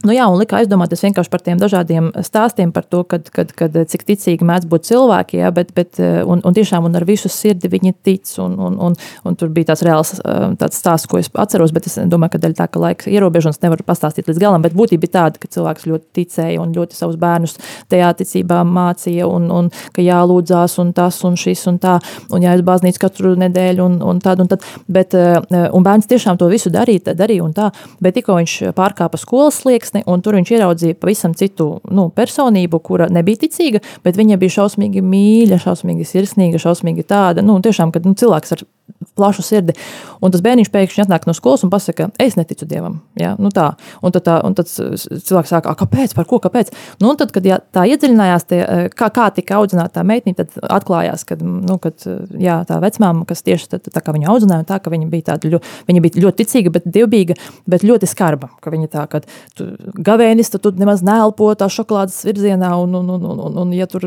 Nu 0.06 0.14
jā, 0.14 0.28
un 0.30 0.38
lika 0.38 0.60
aizdomāties 0.60 1.02
vienkārši 1.02 1.32
par 1.34 1.42
tiem 1.42 1.58
dažādiem 1.58 2.12
stāstiem 2.22 2.70
par 2.74 2.86
to, 2.86 3.00
kad, 3.10 3.32
kad, 3.34 3.50
kad, 3.58 3.74
cik 3.90 4.04
ticīgi 4.06 4.46
mēdz 4.46 4.68
būt 4.70 4.86
cilvēki, 4.92 5.40
jā, 5.42 5.50
bet, 5.56 5.72
bet 5.74 5.98
un, 5.98 6.44
un 6.46 6.54
tiešām 6.54 6.86
un 6.86 7.00
ar 7.00 7.06
visu 7.08 7.32
sirdi 7.34 7.72
viņi 7.74 7.96
tic, 8.06 8.30
un, 8.44 8.54
un, 8.62 8.76
un, 8.88 8.98
un 9.26 9.38
tur 9.40 9.50
bija 9.56 9.72
tāds 9.72 9.82
reāls 9.88 10.14
tāds 10.62 10.78
stāsts, 10.78 11.10
ko 11.10 11.18
es 11.18 11.32
atceros, 11.34 11.74
bet 11.74 11.90
es 11.90 11.98
domāju, 12.06 12.36
ka 12.36 12.42
daļa 12.44 12.58
tā, 12.60 12.68
ka 12.70 12.82
laika 12.84 13.10
ierobežojums 13.10 13.58
nevar 13.64 13.82
pastāstīt 13.88 14.30
līdz 14.30 14.42
galam, 14.44 14.62
bet 14.62 14.76
būtība 14.78 15.08
bija 15.08 15.16
tāda, 15.16 15.42
ka 15.42 15.50
cilvēks 15.58 15.90
ļoti 15.90 16.08
ticēja 16.20 16.62
un 16.62 16.78
ļoti 16.78 17.00
savus 17.00 17.18
bērnus 17.18 17.58
tajā 17.90 18.14
ticībā 18.22 18.62
mācīja, 18.70 19.26
un, 19.26 19.50
un 19.50 19.72
ka 19.98 20.06
jālūdzās, 20.06 20.78
un 20.84 20.94
tas, 20.94 21.20
un 21.26 21.40
šis, 21.42 21.66
un 21.74 21.82
tā, 21.82 21.98
un 22.30 22.46
jāiet 22.46 22.62
baznīcu 22.70 23.02
katru 23.02 23.34
nedēļu, 23.42 23.90
un, 23.90 23.98
un 24.06 24.22
tādu, 24.22 24.46
un 24.46 24.54
tad, 24.54 24.70
bet, 24.86 25.18
un 25.18 25.90
bērns 25.90 26.10
tiešām 26.14 26.38
to 26.38 26.54
visu 26.54 26.70
darīja, 26.74 27.18
darīja, 27.18 27.50
un 27.50 27.58
tā, 27.58 27.72
bet 28.04 28.20
tikko 28.20 28.38
viņš 28.38 28.58
pārkāpa 28.78 29.18
skolas 29.22 29.64
liekas, 29.66 29.87
slieksni, 29.88 30.04
un 30.08 30.22
tur 30.22 30.36
viņš 30.36 30.52
ieraudzīja 30.52 30.98
pavisam 31.00 31.34
citu 31.34 31.80
nu, 31.90 32.10
personību, 32.10 32.80
kura 32.80 33.08
nebija 33.10 33.46
ticīga, 33.46 33.82
bet 34.04 34.18
viņa 34.18 34.38
bija 34.38 34.50
šausmīgi 34.60 35.02
mīļa, 35.02 35.60
šausmīgi 35.64 36.06
sirsnīga, 36.06 36.60
šausmīgi 36.60 37.06
tāda, 37.08 37.42
nu, 37.42 37.60
tiešām, 37.62 37.92
kad 37.92 38.06
nu, 38.06 38.14
cilvēks 38.18 38.54
ar 38.54 38.64
plašu 39.18 39.42
sirdi. 39.42 39.74
Un 40.22 40.34
tas 40.34 40.42
bērniņš 40.46 40.70
pēkšņi 40.74 41.04
atnāk 41.06 41.26
no 41.28 41.34
skolas 41.38 41.64
un 41.66 41.72
pasaka, 41.74 42.10
es 42.22 42.38
neticu 42.38 42.68
dievam. 42.70 43.00
Ja? 43.18 43.34
Nu 43.42 43.50
tā. 43.54 43.72
Un 44.06 44.14
tad, 44.14 44.26
tā, 44.28 44.38
un 44.46 44.56
tad 44.58 44.70
cilvēks 44.70 45.54
saka, 45.54 45.74
kāpēc, 45.78 46.14
par 46.18 46.28
ko, 46.30 46.40
kāpēc? 46.44 46.72
Nu, 47.02 47.14
tad, 47.20 47.34
kad 47.36 47.46
jā, 47.46 47.60
tā 47.74 47.88
iedziļinājās, 47.90 48.48
tie, 48.50 48.60
kā, 48.98 49.10
kā 49.14 49.30
tika 49.34 49.58
audzināta 49.60 50.00
tā 50.00 50.06
meitene, 50.08 50.38
tad 50.38 50.54
atklājās, 50.62 51.26
ka 51.28 51.40
nu, 51.42 51.80
kad, 51.82 52.06
jā, 52.38 52.60
tā 52.70 52.80
vecmāma, 52.84 53.26
kas 53.30 53.44
tieši 53.46 53.72
tā, 53.74 53.82
tā 53.82 54.04
kā 54.06 54.14
viņu 54.16 54.30
audzināja, 54.34 54.68
tā, 54.70 54.80
ka 54.84 54.94
viņa 54.94 55.10
bija, 55.12 55.28
tāda, 55.32 55.52
ļo, 55.56 55.62
viņa 55.90 56.04
bija 56.06 56.26
ļoti 56.26 56.44
ticīga, 56.44 56.74
bet 56.78 56.90
dievbijīga, 56.98 57.38
bet 57.70 57.86
ļoti 57.88 58.10
skarba. 58.10 58.52
Ka 58.62 58.74
viņa 58.74 58.92
tā, 58.94 59.06
kad 59.12 59.28
tu 59.58 59.70
gavēnis, 60.06 60.52
tad 60.54 60.66
tu 60.66 60.74
nemaz 60.78 61.04
neelpo 61.06 61.50
tā 61.58 61.70
šokolādes 61.74 62.20
virzienā, 62.28 62.74
un, 62.84 62.96
un, 63.02 63.10
un, 63.18 63.28
un, 63.34 63.44
un, 63.50 63.60
un 63.64 63.76
ja 63.76 63.90
tur 63.90 64.06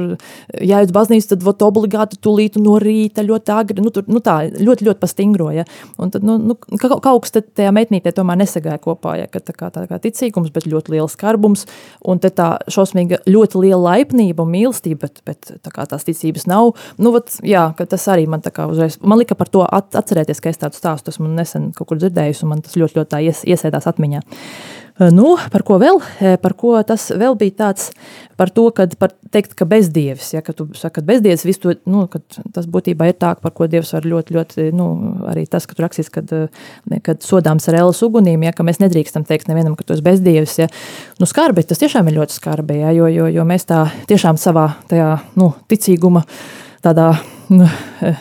jāiet 0.55 0.91
uz 0.91 0.95
baznīcu, 0.95 1.33
tad 1.35 1.47
vot 1.47 1.67
obligāti 1.67 2.19
tūlīt 2.23 2.59
no 2.63 2.79
rīta 2.83 3.25
ļoti 3.27 3.55
agri, 3.55 3.85
nu, 3.85 3.93
tur, 3.95 4.07
nu 4.11 4.23
tā, 4.25 4.41
ļoti, 4.51 4.70
ļoti 4.79 5.01
pastingroja. 5.03 5.65
Un 6.01 6.13
tad, 6.15 6.25
nu, 6.27 6.37
nu, 6.39 6.57
kaut 6.81 7.03
kas 7.25 7.35
tajā 7.35 7.73
meitnītē 7.75 8.13
tomēr 8.17 8.39
nesagāja 8.41 8.81
kopā, 8.83 9.17
ja, 9.21 9.29
ka 9.31 9.43
tā 9.45 9.55
kā, 9.57 9.71
tā 9.75 9.87
kā 9.91 9.99
ticīgums, 10.03 10.53
bet 10.55 10.69
ļoti 10.71 10.95
liels 10.97 11.17
skarbums, 11.19 11.67
un 12.07 12.23
tā 12.23 12.51
šausmīga 12.71 13.23
ļoti 13.29 13.65
liela 13.65 13.97
laipnība 13.97 14.45
un 14.45 14.53
mīlestība, 14.55 15.09
bet, 15.09 15.23
bet 15.27 15.53
tā 15.65 15.75
kā 15.75 15.87
tās 15.91 16.07
ticības 16.07 16.47
nav, 16.51 16.75
nu, 16.99 17.15
vat, 17.17 17.35
jā, 17.47 17.69
tas 17.81 18.09
arī 18.13 18.29
man 18.31 18.45
tā 18.45 18.53
kā 18.55 18.69
uzreiz, 18.71 19.01
man 19.03 19.21
lika 19.21 19.37
par 19.39 19.51
to 19.53 19.65
at, 19.67 19.91
atcerēties, 19.99 20.43
ka 20.43 20.53
es 20.53 20.61
tādu 20.61 20.79
stāstu 20.79 21.15
esmu 21.15 21.31
nesen 21.35 21.71
kaut 21.77 21.91
kur 21.91 22.01
dzirdējusi, 22.01 22.47
un 22.47 22.55
man 22.55 22.63
tas 22.65 22.79
ļoti, 22.79 23.01
ļoti 23.01 23.25
ies, 23.27 23.43
iesēdās 23.49 23.89
atmiņā. 23.91 24.23
Nu, 25.09 25.31
par 25.49 25.63
ko 25.65 25.79
vēl? 25.81 25.97
Par 26.43 26.53
ko 26.61 26.75
tas 26.85 27.07
vēl 27.17 27.33
bija 27.41 27.55
tāds, 27.63 27.87
par 28.37 28.51
to, 28.53 28.67
kad 28.77 28.93
par 29.01 29.15
teikt, 29.33 29.55
ka 29.57 29.65
bezdievis, 29.69 30.35
ja, 30.35 30.43
ka 30.45 30.53
tu 30.57 30.67
saki, 30.77 30.99
ka 30.99 31.05
bezdievis 31.09 31.47
visu 31.49 31.63
to, 31.63 31.75
nu, 31.89 32.05
kad 32.13 32.21
tas 32.53 32.69
būtībā 32.69 33.09
ir 33.09 33.17
tā, 33.17 33.33
par 33.41 33.55
ko 33.57 33.69
Dievs 33.71 33.95
var 33.97 34.05
ļoti, 34.05 34.37
ļoti, 34.37 34.69
nu, 34.77 34.91
arī 35.33 35.47
tas, 35.49 35.65
ka 35.65 35.79
tu 35.79 35.87
rakstīs, 35.87 36.13
kad, 36.13 36.29
kad 37.07 37.25
sodāms 37.25 37.71
ar 37.73 37.81
elas 37.81 38.03
ugunīm, 38.05 38.45
ja, 38.45 38.53
ka 38.53 38.67
mēs 38.67 38.83
nedrīkstam 38.85 39.25
teikt 39.29 39.49
nevienam, 39.49 39.79
ka 39.79 39.89
tu 39.89 39.97
esi 39.97 40.05
bezdievis, 40.05 40.59
ja, 40.61 40.69
nu, 41.17 41.29
skarbi, 41.31 41.65
tas 41.65 41.81
tiešām 41.81 42.13
ir 42.13 42.21
ļoti 42.21 42.37
skarbi, 42.37 42.83
ja, 42.83 42.93
jo, 42.97 43.09
jo, 43.09 43.33
jo 43.33 43.49
mēs 43.49 43.69
tā 43.73 43.87
tiešām 44.11 44.41
savā 44.41 44.69
tajā, 44.93 45.15
nu, 45.41 45.55
ticīguma 45.73 46.27
tādā 46.85 47.15
nu, 47.51 47.67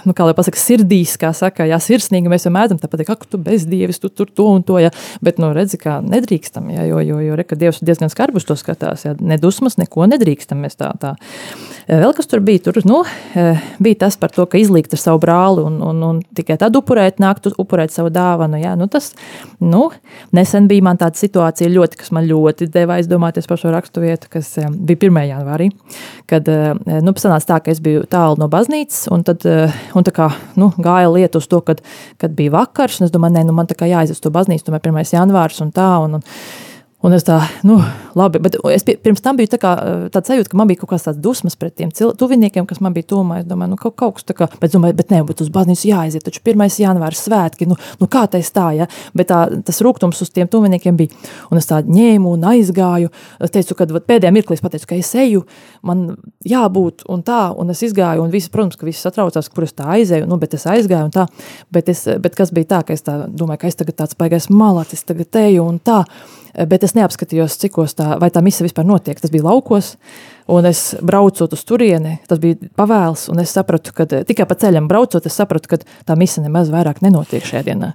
nu, 0.07 0.13
kā 0.17 0.25
lai 0.27 0.33
pasaka, 0.37 0.59
sirdīs, 0.59 1.15
kā 1.21 1.31
saka, 1.37 1.67
jā, 1.69 1.77
sirsnīgi 1.83 2.31
mēs 2.31 2.47
jau 2.47 2.53
mēdzam, 2.53 2.79
tāpat, 2.81 3.05
ka 3.07 3.17
tu 3.29 3.39
bezdievis, 3.41 4.01
tu 4.01 4.09
tur 4.09 4.29
to 4.33 4.47
un 4.55 4.65
to, 4.65 4.79
ja, 4.81 4.91
bet, 5.25 5.39
nu, 5.41 5.51
redzi, 5.55 5.79
kā 5.81 5.99
nedrīkstam, 6.05 6.69
ja, 6.73 6.85
jo, 6.89 7.01
jo, 7.05 7.19
jo, 7.23 7.37
re, 7.37 7.45
ka 7.47 7.57
Dievs 7.59 7.81
diezgan 7.85 8.11
skarbus 8.11 8.47
to 8.49 8.57
skatās, 8.59 9.05
ja, 9.07 9.15
nedusmas, 9.19 9.77
neko 9.81 10.07
nedrīkstam 10.09 10.61
mēs 10.65 10.79
tā, 10.79 10.91
tā. 11.01 11.15
Vēl 11.89 12.13
kas 12.17 12.29
tur 12.29 12.41
bija, 12.45 12.61
tur, 12.67 12.77
nu, 12.85 13.01
bija 13.81 14.01
tas 14.05 14.17
par 14.21 14.33
to, 14.33 14.45
ka 14.49 14.59
izlīgt 14.61 14.93
ar 14.93 15.01
savu 15.01 15.21
brāli 15.23 15.63
un, 15.65 15.79
un, 15.85 16.03
un 16.05 16.21
tikai 16.37 16.59
tad 16.61 16.75
upurēt, 16.77 17.21
nākt 17.21 17.49
upurēt 17.55 17.93
savu 17.93 18.11
dāvanu, 18.13 18.59
jā, 18.61 18.75
nu, 18.79 18.89
tas, 18.91 19.11
nu, 19.61 19.87
nesen 20.35 20.69
bija 20.69 20.85
man 20.85 20.99
tāda 21.01 21.17
situācija 21.17 21.71
ļoti, 21.73 22.01
kas 22.01 22.13
man 22.15 22.27
ļoti 22.29 22.69
deva 22.73 22.99
aizdomāties 22.99 23.49
par 23.49 23.61
šo 23.61 23.73
rakstu 23.73 24.03
vietu, 24.05 24.29
kas 24.33 24.55
bija 24.69 25.09
1. 25.09 25.21
janvārī, 25.31 25.71
kad, 26.29 26.49
nu, 26.85 27.15
sanāca 27.19 27.55
tā, 27.55 27.59
ka 27.65 27.73
es 27.73 27.81
biju 27.83 28.05
tālu 28.09 28.37
no 28.39 28.49
baznīcas, 28.51 29.07
un 29.13 29.18
tad 29.27 29.45
eh, 29.49 29.75
un 29.97 30.07
kā, 30.15 30.29
nu, 30.59 30.71
gāja 30.77 31.11
lieta 31.11 31.41
uz 31.41 31.47
to, 31.51 31.61
kad, 31.65 31.83
kad 32.21 32.33
bija 32.37 32.53
vakars. 32.57 33.01
Es 33.05 33.13
domāju, 33.13 33.37
nē, 33.37 33.45
nu, 33.49 33.55
man 33.57 33.69
tā 33.69 33.77
kā 33.79 33.89
jāaiziet 33.89 34.17
uz 34.17 34.23
to 34.23 34.33
baznīcu, 34.33 34.67
tomēr 34.67 34.83
1. 34.91 34.99
janvārs 35.17 35.61
un 35.65 35.73
tā. 35.75 35.91
Un, 36.05 36.19
un, 36.19 36.25
Un 36.99 37.13
es 37.15 37.23
tā, 37.23 37.37
nu, 37.63 37.77
labi, 38.19 38.41
bet 38.43 38.57
es 38.73 38.83
pie, 38.83 38.97
pirms 38.99 39.21
tam 39.23 39.37
biju 39.39 39.53
tā 39.53 39.57
kā, 39.61 39.69
tāds 40.11 40.27
sajūta, 40.27 40.49
ka 40.51 40.57
man 40.59 40.67
bija 40.67 40.81
kaut 40.81 40.89
kāds 40.91 41.05
tāds 41.05 41.21
dusmas 41.23 41.55
pret 41.55 41.71
tiem 41.79 41.93
tuviniekiem, 41.95 42.65
kas 42.67 42.81
man 42.83 42.91
bija 42.91 43.07
tūmā. 43.13 43.37
Es 43.39 43.45
domāju, 43.47 43.71
nu, 43.71 43.77
kaut, 43.79 43.93
kaut 43.95 44.17
kas 44.17 44.27
tā 44.27 44.35
kā, 44.35 44.49
bet, 44.59 44.73
domāju, 44.73 44.97
bet 44.97 45.13
nē, 45.13 45.21
bet 45.29 45.39
uz 45.39 45.47
baznīcu 45.55 45.87
jāaiziet, 45.87 46.25
taču 46.25 46.41
1. 46.43 46.65
janvārs 46.83 47.21
svētki, 47.23 47.69
nu, 47.71 47.77
nu 48.01 48.09
kā 48.11 48.25
tā 48.27 48.41
tā, 48.43 48.65
ja? 48.75 48.89
Bet 49.15 49.29
tā, 49.31 49.45
tas 49.63 49.79
rūgtums 49.85 50.19
uz 50.25 50.33
tiem 50.35 50.49
tuviniekiem 50.51 50.99
bija. 50.99 51.15
Un 51.47 51.61
es 51.61 51.69
tā 51.69 51.79
ņēmu 51.87 52.33
un 52.35 52.43
aizgāju. 52.51 53.13
Es 53.47 53.55
teicu, 53.55 53.79
kad 53.79 53.95
pēdējā 53.95 54.33
mirklī 54.35 54.59
es 54.59 54.65
pateicu, 54.65 54.89
ka 54.91 54.99
es 54.99 55.13
eju, 55.15 55.45
man 55.87 56.03
jābūt 56.43 57.07
un 57.07 57.23
tā, 57.23 57.45
un 57.55 57.71
es 57.71 57.85
izgāju, 57.87 58.25
un 58.25 58.35
visi, 58.35 58.51
protams, 58.51 58.75
ka 58.75 58.89
visi 58.89 58.99
satraucās, 59.05 59.47
kur 59.53 59.63
es 59.63 59.71
tā 59.77 59.87
aizēju, 59.95 60.27
nu, 60.27 60.35
bet 60.41 60.59
es 60.59 60.67
aizgāju 60.67 61.07
un 61.07 61.15
tā. 61.15 61.29
Bet, 61.71 61.95
es, 61.95 62.03
bet 62.19 62.35
kas 62.35 62.51
bija 62.51 62.73
tā, 62.75 62.83
ka 62.89 62.99
es 62.99 63.07
tā 63.07 63.21
domāju, 63.31 63.63
ka 63.63 63.71
es 63.71 63.79
tagad 63.79 64.01
tāds 64.03 64.19
baigais 64.19 64.51
malacis, 64.51 65.07
tagad 65.07 65.39
eju 65.45 65.63
un 65.63 65.79
tā. 65.79 66.03
Bet 66.67 66.83
es 66.83 66.95
neapskatījos, 66.97 67.55
cikos 67.61 67.93
tā, 67.95 68.17
vai 68.19 68.27
tā 68.33 68.41
mise 68.43 68.65
vispār 68.65 68.87
notiek. 68.87 69.19
Tas 69.21 69.31
bija 69.31 69.45
laukos, 69.45 69.93
un 70.51 70.67
es 70.67 70.81
braucot 71.05 71.53
uz 71.55 71.61
turieni, 71.67 72.17
tas 72.27 72.41
bija 72.41 72.57
pavēls, 72.79 73.27
un 73.31 73.39
es 73.43 73.53
sapratu, 73.55 73.93
ka 73.95 74.07
tikai 74.09 74.47
pa 74.49 74.57
ceļam 74.59 74.89
braucot, 74.89 75.27
es 75.29 75.37
sapratu, 75.39 75.71
ka 75.71 75.79
tā 75.79 76.17
mise 76.19 76.43
nemaz 76.43 76.71
vairāk 76.73 76.99
nenotiek 77.05 77.45
šajā 77.47 77.63
dienā. 77.69 77.93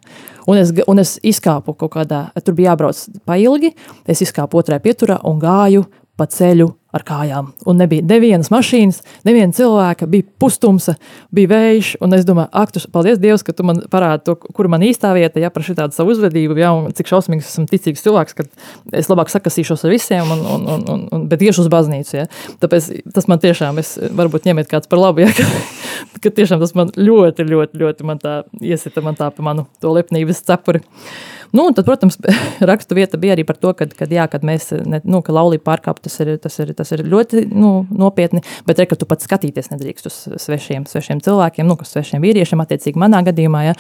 Un 0.49 0.61
es, 0.61 0.73
un 0.89 1.03
es 1.03 1.19
izkāpu 1.25 1.77
kaut 1.77 1.93
kādā, 1.99 2.27
tur 2.41 2.57
bija 2.57 2.73
jābrauc 2.73 3.03
pa 3.29 3.37
ilgi, 3.41 3.75
es 4.09 4.25
izkāpu 4.25 4.63
otrajā 4.63 4.81
pieturā 4.87 5.21
un 5.29 5.43
gāju 5.43 5.85
pa 6.17 6.29
ceļu 6.31 6.71
ar 6.95 7.05
kājām. 7.07 7.51
Un 7.69 7.81
nebija 7.81 8.05
nevienas 8.07 8.51
mašīnas, 8.55 9.01
neviena 9.27 9.55
cilvēka, 9.57 10.07
bija 10.11 10.27
pustumsa, 10.41 10.95
bija 11.35 11.51
vējš. 11.51 11.95
Un 12.05 12.15
es 12.17 12.27
domāju, 12.29 12.51
ak, 12.55 12.75
tu, 12.75 12.83
paldies 12.95 13.21
Dievam, 13.23 13.43
ka 13.45 13.55
tu 13.57 13.67
man 13.67 13.83
parādi, 13.91 14.25
to, 14.29 14.37
kur 14.39 14.69
man 14.71 14.85
īstā 14.87 15.11
vieta, 15.17 15.43
ja 15.43 15.51
par 15.55 15.67
šādu 15.67 15.91
savu 15.97 16.15
uzvedību, 16.15 16.57
ja, 16.61 16.71
un 16.77 16.95
cik 16.95 17.11
šausmīgs 17.11 17.51
esmu 17.51 17.67
ticīgs 17.71 18.05
cilvēks, 18.07 18.39
ka 18.39 18.47
es 18.95 19.11
labāk 19.11 19.33
sakasīšos 19.33 19.87
ar 19.87 19.95
visiem, 19.95 20.31
un, 20.37 20.45
un, 20.55 20.67
un, 20.77 20.87
un, 20.95 21.05
un, 21.19 21.29
bet 21.31 21.43
iešu 21.43 21.67
uz 21.67 21.71
baznīcu. 21.73 22.17
Ja. 22.21 22.29
Tāpēc 22.63 22.91
tas 23.17 23.31
man 23.31 23.43
tiešām, 23.43 23.83
es 23.83 23.97
varbūt 23.99 24.47
ņemiet 24.49 24.71
kāds 24.71 24.91
par 24.91 25.03
labu, 25.03 25.25
ja, 25.25 25.33
ka, 25.39 25.49
ka 26.23 26.35
tiešām 26.39 26.63
tas 26.63 26.77
man 26.79 26.95
ļoti, 26.95 27.49
ļoti, 27.51 27.83
ļoti 27.83 28.11
man 28.11 28.23
tā 28.23 28.43
iesita 28.63 29.03
man 29.05 29.19
tā 29.19 29.33
pa 29.35 29.47
manu 29.47 29.67
to 29.83 29.95
lepnības 29.95 30.45
cepuri. 30.47 30.85
Nu, 31.55 31.69
tad, 31.71 31.85
protams, 31.87 32.17
rakstu 32.71 32.97
vieta 32.99 33.19
bija 33.21 33.37
arī 33.37 33.45
par 33.47 33.59
to, 33.63 33.71
kad, 33.79 33.93
kad, 33.95 34.11
jā, 34.11 34.25
kad 34.31 34.43
mēs, 34.43 34.73
ne, 34.91 34.99
nu, 35.07 35.21
ka 35.23 35.35
laulība 35.35 35.69
pārkāpt, 35.69 36.03
tas 36.09 36.19
ir, 36.25 36.33
tas 36.43 36.59
ir, 36.59 36.73
tas 36.75 36.84
ir 36.93 37.05
ļoti 37.09 37.47
nu, 37.53 37.73
nopietni, 37.95 38.43
bet 38.69 38.83
re, 38.83 38.89
ka 38.91 38.99
tu 38.99 39.09
pats 39.09 39.25
skatīties 39.29 39.71
nedrīkst 39.73 40.11
uz 40.11 40.19
svešiem, 40.45 40.85
svešiem 40.91 41.23
cilvēkiem, 41.25 41.69
nu, 41.69 41.79
kas 41.81 41.95
svešiem 41.95 42.25
vīriešiem, 42.25 42.61
attiecīgi 42.65 43.01
manā 43.01 43.23
gadījumā, 43.27 43.65
ja, 43.71 43.79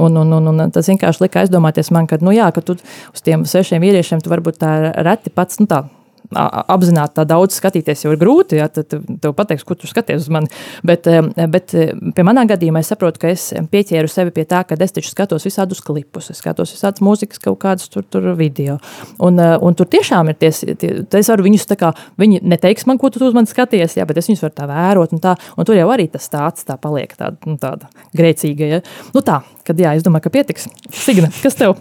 un, 0.00 0.18
un, 0.24 0.34
un, 0.40 0.50
un 0.54 0.74
tas 0.74 0.90
vienkārši 0.90 1.26
lika 1.26 1.44
aizdomāties 1.44 1.92
man, 1.94 2.10
ka, 2.10 2.18
nu, 2.24 2.34
jā, 2.34 2.50
ka 2.54 2.64
tu 2.64 2.78
uz 2.80 3.24
tiem 3.24 3.46
svešiem 3.48 3.82
vīriešiem 3.84 4.24
tu 4.24 4.32
varbūt 4.32 4.60
tā 4.64 4.74
reti 5.04 5.32
pats, 5.34 5.60
nu, 5.62 5.70
tā, 5.70 5.84
apzināti 6.30 7.16
tā 7.18 7.24
daudz 7.28 7.56
skatīties 7.58 8.04
jau 8.04 8.12
ir 8.14 8.20
grūti, 8.20 8.58
ja, 8.60 8.68
tad 8.70 8.92
tev 8.92 9.34
pateiks, 9.36 9.64
kur 9.66 9.78
tu 9.78 9.90
skaties 9.90 10.22
uz 10.24 10.30
mani. 10.32 10.50
Bet, 10.86 11.08
bet 11.50 11.74
pie 11.74 12.26
manā 12.26 12.44
gadījumā 12.50 12.82
es 12.84 12.90
saprotu, 12.92 13.22
ka 13.24 13.32
es 13.32 13.48
pieķēru 13.72 14.10
sevi 14.10 14.34
pie 14.36 14.46
tā, 14.50 14.62
ka 14.68 14.78
es 14.78 14.94
taču 14.94 15.10
skatos 15.10 15.46
visādus 15.48 15.82
klipus, 15.84 16.30
es 16.30 16.42
skatos 16.42 16.74
visādas 16.76 17.02
mūzikas 17.04 17.42
kaut 17.42 17.58
kādus 17.62 17.90
tur, 17.92 18.06
tur 18.06 18.30
video. 18.38 18.78
Un, 19.18 19.40
un 19.40 19.78
tur 19.78 19.90
tiešām 19.90 20.30
ir 20.30 20.38
ties, 20.40 20.62
tie, 20.80 20.92
es 21.20 21.32
varu 21.32 21.48
viņus 21.48 21.68
tā 21.70 21.78
kā, 21.80 21.92
viņi 22.20 22.42
neteiks 22.46 22.86
man, 22.88 23.00
ko 23.00 23.10
tu 23.10 23.22
uz 23.26 23.36
mani 23.36 23.50
skaties, 23.50 23.98
ja, 23.98 24.06
bet 24.08 24.22
es 24.22 24.30
viņus 24.30 24.44
varu 24.46 24.56
tā 24.60 24.70
vērot 24.70 25.16
un 25.16 25.22
tā, 25.22 25.34
un 25.56 25.68
tur 25.68 25.78
jau 25.78 25.88
arī 25.90 26.06
tas 26.12 26.30
tāds 26.30 26.66
tā 26.68 26.78
paliek 26.80 27.14
tāda, 27.18 27.38
nu, 27.50 27.58
tāda 27.60 27.90
grēcīga, 28.16 28.70
ja. 28.76 28.82
Nu 29.14 29.24
tā, 29.26 29.40
kad 29.66 29.78
jā, 29.80 29.96
es 29.98 30.06
domāju, 30.06 30.28
ka 30.28 30.34
pietiks. 30.38 30.68
Signa, 30.94 31.30
kas 31.42 31.58
tev? 31.58 31.76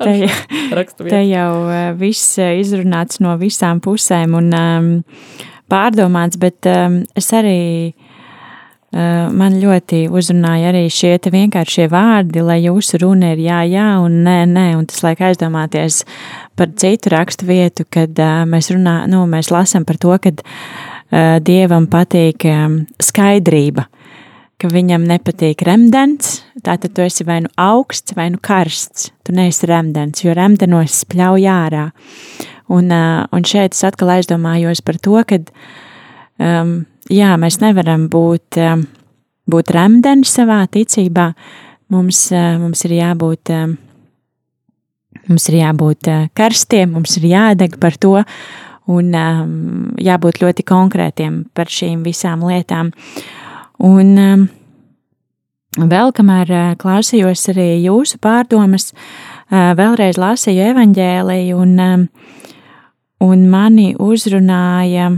te, 0.00 0.14
te 1.10 1.22
jau 1.28 1.50
viss 2.00 2.38
izrunāts 2.40 3.19
no 3.22 3.36
visām 3.40 3.80
pusēm 3.84 4.36
un 4.38 4.52
um, 4.56 4.90
pārdomāts, 5.70 6.38
bet 6.40 6.66
um, 6.68 7.00
es 7.18 7.30
arī 7.36 7.60
uh, 7.90 9.28
man 9.30 9.58
ļoti 9.62 10.04
uzrunāja 10.10 10.72
arī 10.72 10.86
šie 10.92 11.16
vienkāršie 11.30 11.88
vārdi, 11.92 12.42
lai 12.44 12.60
jūsu 12.64 13.02
runa 13.04 13.34
ir 13.34 13.44
jā, 13.44 13.62
jā 13.70 13.88
un 14.02 14.20
nē, 14.26 14.38
nē, 14.50 14.66
un 14.78 14.88
tas 14.90 15.04
liek 15.06 15.22
aizdomāties 15.30 16.02
par 16.58 16.72
citu 16.76 17.14
rakstu 17.14 17.48
vietu, 17.48 17.86
kad 17.90 18.18
uh, 18.18 18.42
mēs 18.48 18.72
runā, 18.74 19.04
nu, 19.10 19.24
mēs 19.30 19.52
lasam 19.54 19.86
par 19.88 20.00
to, 20.00 20.16
kad 20.22 20.42
uh, 20.42 21.38
Dievam 21.44 21.88
patīk 21.90 22.46
um, 22.50 22.82
skaidrība, 23.02 23.86
ka 24.60 24.68
viņam 24.68 25.06
nepatīk 25.08 25.62
remdens, 25.64 26.40
tātad 26.60 26.92
tu 26.92 27.04
esi 27.06 27.24
vai 27.24 27.40
nu 27.44 27.50
augsts, 27.56 28.12
vai 28.16 28.28
nu 28.34 28.40
karsts. 28.42 29.08
Tu 29.24 29.32
neesi 29.36 29.68
remdens, 29.70 30.20
jo 30.24 30.34
remdenos 30.36 31.00
spļauj 31.04 31.46
ārā. 31.48 31.86
Un, 32.70 32.90
uh, 32.94 33.26
un 33.34 33.46
šeit 33.46 33.74
es 33.74 33.82
atkal 33.86 34.12
aizdomājos 34.14 34.82
par 34.86 35.00
to, 35.02 35.18
ka 35.26 35.40
um, 36.38 36.74
jā, 37.10 37.34
mēs 37.40 37.58
nevaram 37.62 38.06
būt, 38.12 38.60
um, 38.62 38.86
būt 39.50 39.72
remdeni 39.74 40.28
savā 40.28 40.62
ticībā. 40.70 41.32
Mums, 41.90 42.28
uh, 42.30 42.54
mums 42.62 42.84
ir 42.86 42.94
jābūt, 43.00 43.50
um, 43.56 43.74
mums 45.26 45.48
ir 45.50 45.58
jābūt 45.64 46.10
uh, 46.12 46.28
karstiem, 46.38 46.94
mums 46.94 47.18
ir 47.18 47.26
jādeg 47.32 47.80
par 47.82 47.98
to 47.98 48.20
un 48.90 49.10
um, 49.14 49.50
jābūt 50.00 50.40
ļoti 50.42 50.64
konkrētiem 50.66 51.44
par 51.54 51.70
šīm 51.70 52.04
visām 52.06 52.46
lietām. 52.46 52.92
Un 53.86 54.14
um, 54.18 54.46
vēl 55.90 56.14
kamēr 56.16 56.54
uh, 56.54 56.72
klausījos 56.80 57.48
arī 57.52 57.68
jūsu 57.84 58.18
pārdomas, 58.22 58.90
uh, 58.92 59.72
vēlreiz 59.78 60.18
lasīju 60.20 60.70
evaņģēliju 60.72 61.60
un, 61.62 61.76
um, 61.84 62.08
un 63.20 63.44
mani 63.50 63.92
uzrunāja, 64.00 65.10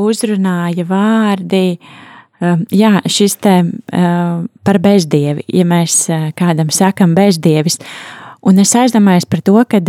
uzrunāja 0.00 0.86
vārdi, 0.88 1.64
um, 2.40 2.64
jā, 2.72 2.96
šis 3.04 3.38
te 3.44 3.54
par 4.64 4.80
bezdievi, 4.82 5.46
ja 5.54 5.66
mēs 5.68 6.04
uh, 6.10 6.30
kādam 6.38 6.72
sakam 6.74 7.14
bezdievis, 7.16 7.78
un 8.44 8.60
es 8.64 8.74
aizdomājos 8.78 9.28
par 9.30 9.44
to, 9.44 9.60
ka 9.68 9.82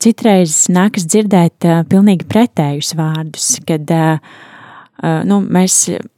citreiz 0.00 0.62
nākas 0.72 1.04
dzirdēt 1.08 1.66
pilnīgi 1.90 2.24
pretējus 2.24 2.94
vārdus, 2.96 3.50
kad 3.68 3.90
nu, 5.28 5.36
mēs 5.44 5.74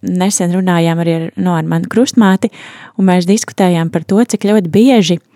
nesen 0.06 0.54
runājām 0.54 1.02
arī 1.02 1.16
ar, 1.16 1.24
no, 1.34 1.56
ar 1.58 1.66
manu 1.66 1.90
krustmāti, 1.90 2.52
un 2.94 3.10
mēs 3.10 3.26
diskutējām 3.26 3.90
par 3.90 4.06
to, 4.06 4.22
cik 4.22 4.46
ļoti 4.46 4.70
bieži 4.70 5.18
uh, 5.18 5.31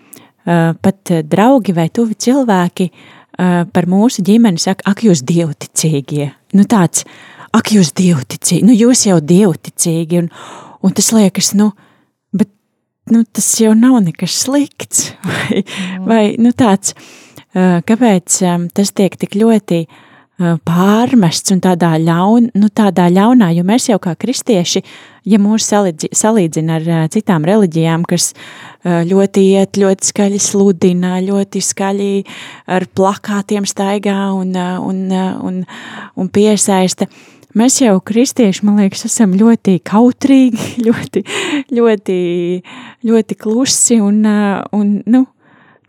pat 0.47 1.11
draugi 1.27 1.73
vai 1.75 1.89
tuvi 1.91 2.15
cilvēki 2.15 2.85
uh, 2.87 3.17
par 3.37 3.87
mūsu 3.89 4.23
ģimeni 4.25 4.61
saka, 4.61 4.85
ak, 4.89 5.03
jūs 5.05 5.21
dievticīgie. 5.27 6.31
Nu, 6.57 6.65
tāds, 6.69 7.05
ak, 7.55 7.73
jūs 7.75 7.93
dievticīgi, 7.97 8.65
nu, 8.65 8.75
jūs 8.75 9.05
jau 9.07 9.19
dievticīgi, 9.21 10.23
un, 10.23 10.31
un 10.81 10.95
tas 10.97 11.11
liekas, 11.13 11.53
nu, 11.57 11.71
bet, 12.35 12.49
nu, 13.13 13.23
tas 13.25 13.51
jau 13.61 13.75
nav 13.77 13.99
nekas 14.05 14.39
slikts, 14.43 15.11
vai, 15.29 15.63
vai 16.05 16.23
nu, 16.41 16.53
tāds, 16.57 16.95
kāpēc 17.57 18.41
tas 18.75 18.93
tiek 18.93 19.15
tik 19.17 19.37
ļoti 19.39 19.85
pārmests 20.37 21.51
un 21.53 21.61
tādā, 21.65 21.95
ļaun, 21.97 22.51
nu, 22.53 22.69
tādā 22.69 23.07
ļaunā, 23.09 23.49
jo 23.57 23.63
mēs 23.65 23.87
jau 23.89 23.97
kā 24.01 24.13
kristieši, 24.19 24.83
ja 25.25 25.39
mūs 25.41 25.65
salīdzina 25.65 26.75
ar 26.77 27.07
citām 27.13 27.45
reliģijām, 27.47 28.03
kas 28.07 28.31
ļoti 28.85 29.45
iet, 29.55 29.79
ļoti 29.81 30.11
skaļi 30.11 30.41
sludina, 30.41 31.15
ļoti 31.25 31.61
skaļi 31.65 32.11
ar 32.69 32.85
plakātiem 32.93 33.65
staigā 33.65 34.19
un, 34.35 34.53
un, 34.57 34.99
un, 35.49 35.57
un 36.13 36.29
piesaista, 36.29 37.09
mēs 37.57 37.79
jau 37.81 37.95
kristieši, 38.05 38.65
man 38.67 38.77
liekas, 38.83 39.07
esam 39.09 39.33
ļoti 39.39 39.79
kautrīgi, 39.89 40.75
ļoti, 40.87 41.23
ļoti, 41.73 42.19
ļoti 43.09 43.39
klusi 43.41 43.97
un, 44.05 44.21
un 44.77 44.93
nu, 45.01 45.23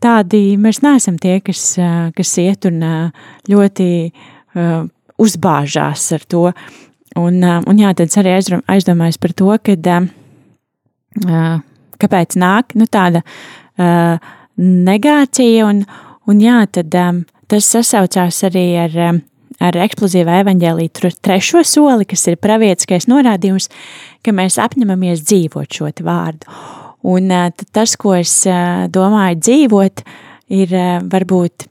tādi 0.00 0.56
mēs 0.56 0.80
neesam 0.86 1.20
tie, 1.20 1.36
kas, 1.44 1.74
kas 2.16 2.34
iet 2.40 2.64
un 2.70 2.80
ļoti 3.52 3.88
uzbāžās 5.18 6.06
ar 6.16 6.26
to. 6.30 6.44
Un, 7.18 7.40
uh, 7.42 7.62
un 7.66 7.80
jā, 7.80 7.92
tad 7.98 8.14
arī 8.20 8.36
aizdomājas 8.70 9.18
par 9.20 9.34
to, 9.36 9.50
kad, 9.64 9.88
uh, 9.88 11.56
kāpēc 11.98 12.36
nāk 12.38 12.76
nu, 12.78 12.86
tāda 12.86 13.24
uh, 13.24 14.20
negācija, 14.58 15.66
un, 15.66 15.82
un 16.28 16.44
jā, 16.44 16.60
tad 16.78 16.94
um, 17.00 17.24
tas 17.50 17.66
sasaucās 17.74 18.42
arī 18.46 18.66
ar, 18.84 18.98
um, 19.08 19.20
ar 19.64 19.80
eksplozīvā 19.88 20.40
evaņģēlīju 20.44 21.12
trešo 21.24 21.64
soli, 21.66 22.06
kas 22.08 22.28
ir 22.30 22.38
pravietiskais 22.42 23.08
norādījums, 23.10 23.70
ka 24.22 24.34
mēs 24.36 24.60
apņemamies 24.62 25.24
dzīvot 25.26 25.80
šo 25.80 25.90
vārdu. 26.06 26.58
Un 27.08 27.30
uh, 27.32 27.48
tas, 27.72 27.96
ko 27.98 28.14
es 28.18 28.40
uh, 28.50 28.86
domāju 28.92 29.40
dzīvot, 29.40 30.04
ir 30.54 30.74
uh, 30.74 30.98
varbūt 31.08 31.66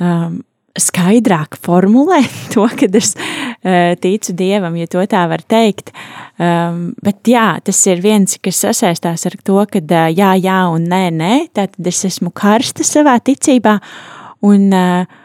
um, 0.00 0.38
skaidrāk 0.82 1.58
formulēt 1.64 2.34
to, 2.54 2.66
kad 2.78 2.96
es 2.98 3.14
uh, 3.18 3.94
ticu 4.00 4.34
Dievam, 4.38 4.76
ja 4.78 4.88
to 4.90 5.04
tā 5.10 5.24
var 5.30 5.44
teikt. 5.44 5.92
Um, 6.38 6.92
bet 7.04 7.26
jā, 7.28 7.58
tas 7.64 7.80
ir 7.90 8.02
viens, 8.04 8.38
kas 8.42 8.62
sasaistās 8.66 9.26
ar 9.28 9.38
to, 9.42 9.60
ka 9.70 9.82
uh, 9.82 10.08
jā, 10.14 10.34
jā 10.38 10.60
un 10.72 10.88
nē, 10.90 11.04
nē, 11.14 11.32
tātad 11.56 11.90
es 11.90 12.04
esmu 12.08 12.32
karsta 12.34 12.86
savā 12.86 13.16
ticībā, 13.24 13.78
un, 14.46 14.68
uh, 14.70 15.18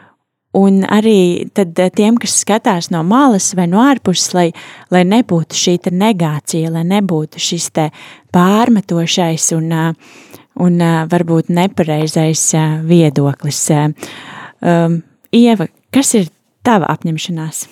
un 0.58 0.82
arī 0.90 1.46
tad 1.54 1.78
tiem, 1.96 2.18
kas 2.20 2.36
skatās 2.42 2.90
no 2.94 3.04
malas 3.06 3.52
vai 3.58 3.68
no 3.70 3.82
ārpuses, 3.84 4.34
lai, 4.36 4.48
lai 4.94 5.04
nebūtu 5.06 5.58
šī 5.58 5.78
negācija, 5.94 6.70
lai 6.74 6.84
nebūtu 6.90 7.42
šis 7.42 7.70
pārmetošais 8.34 9.50
un, 9.54 9.72
un 10.66 10.86
varbūt 11.10 11.50
nepareizais 11.54 12.46
viedoklis. 12.86 13.64
Um, 14.64 15.02
Ieva, 15.34 15.66
kas 15.90 16.12
ir 16.14 16.28
tava 16.62 16.86
apņemšanās? 16.94 17.64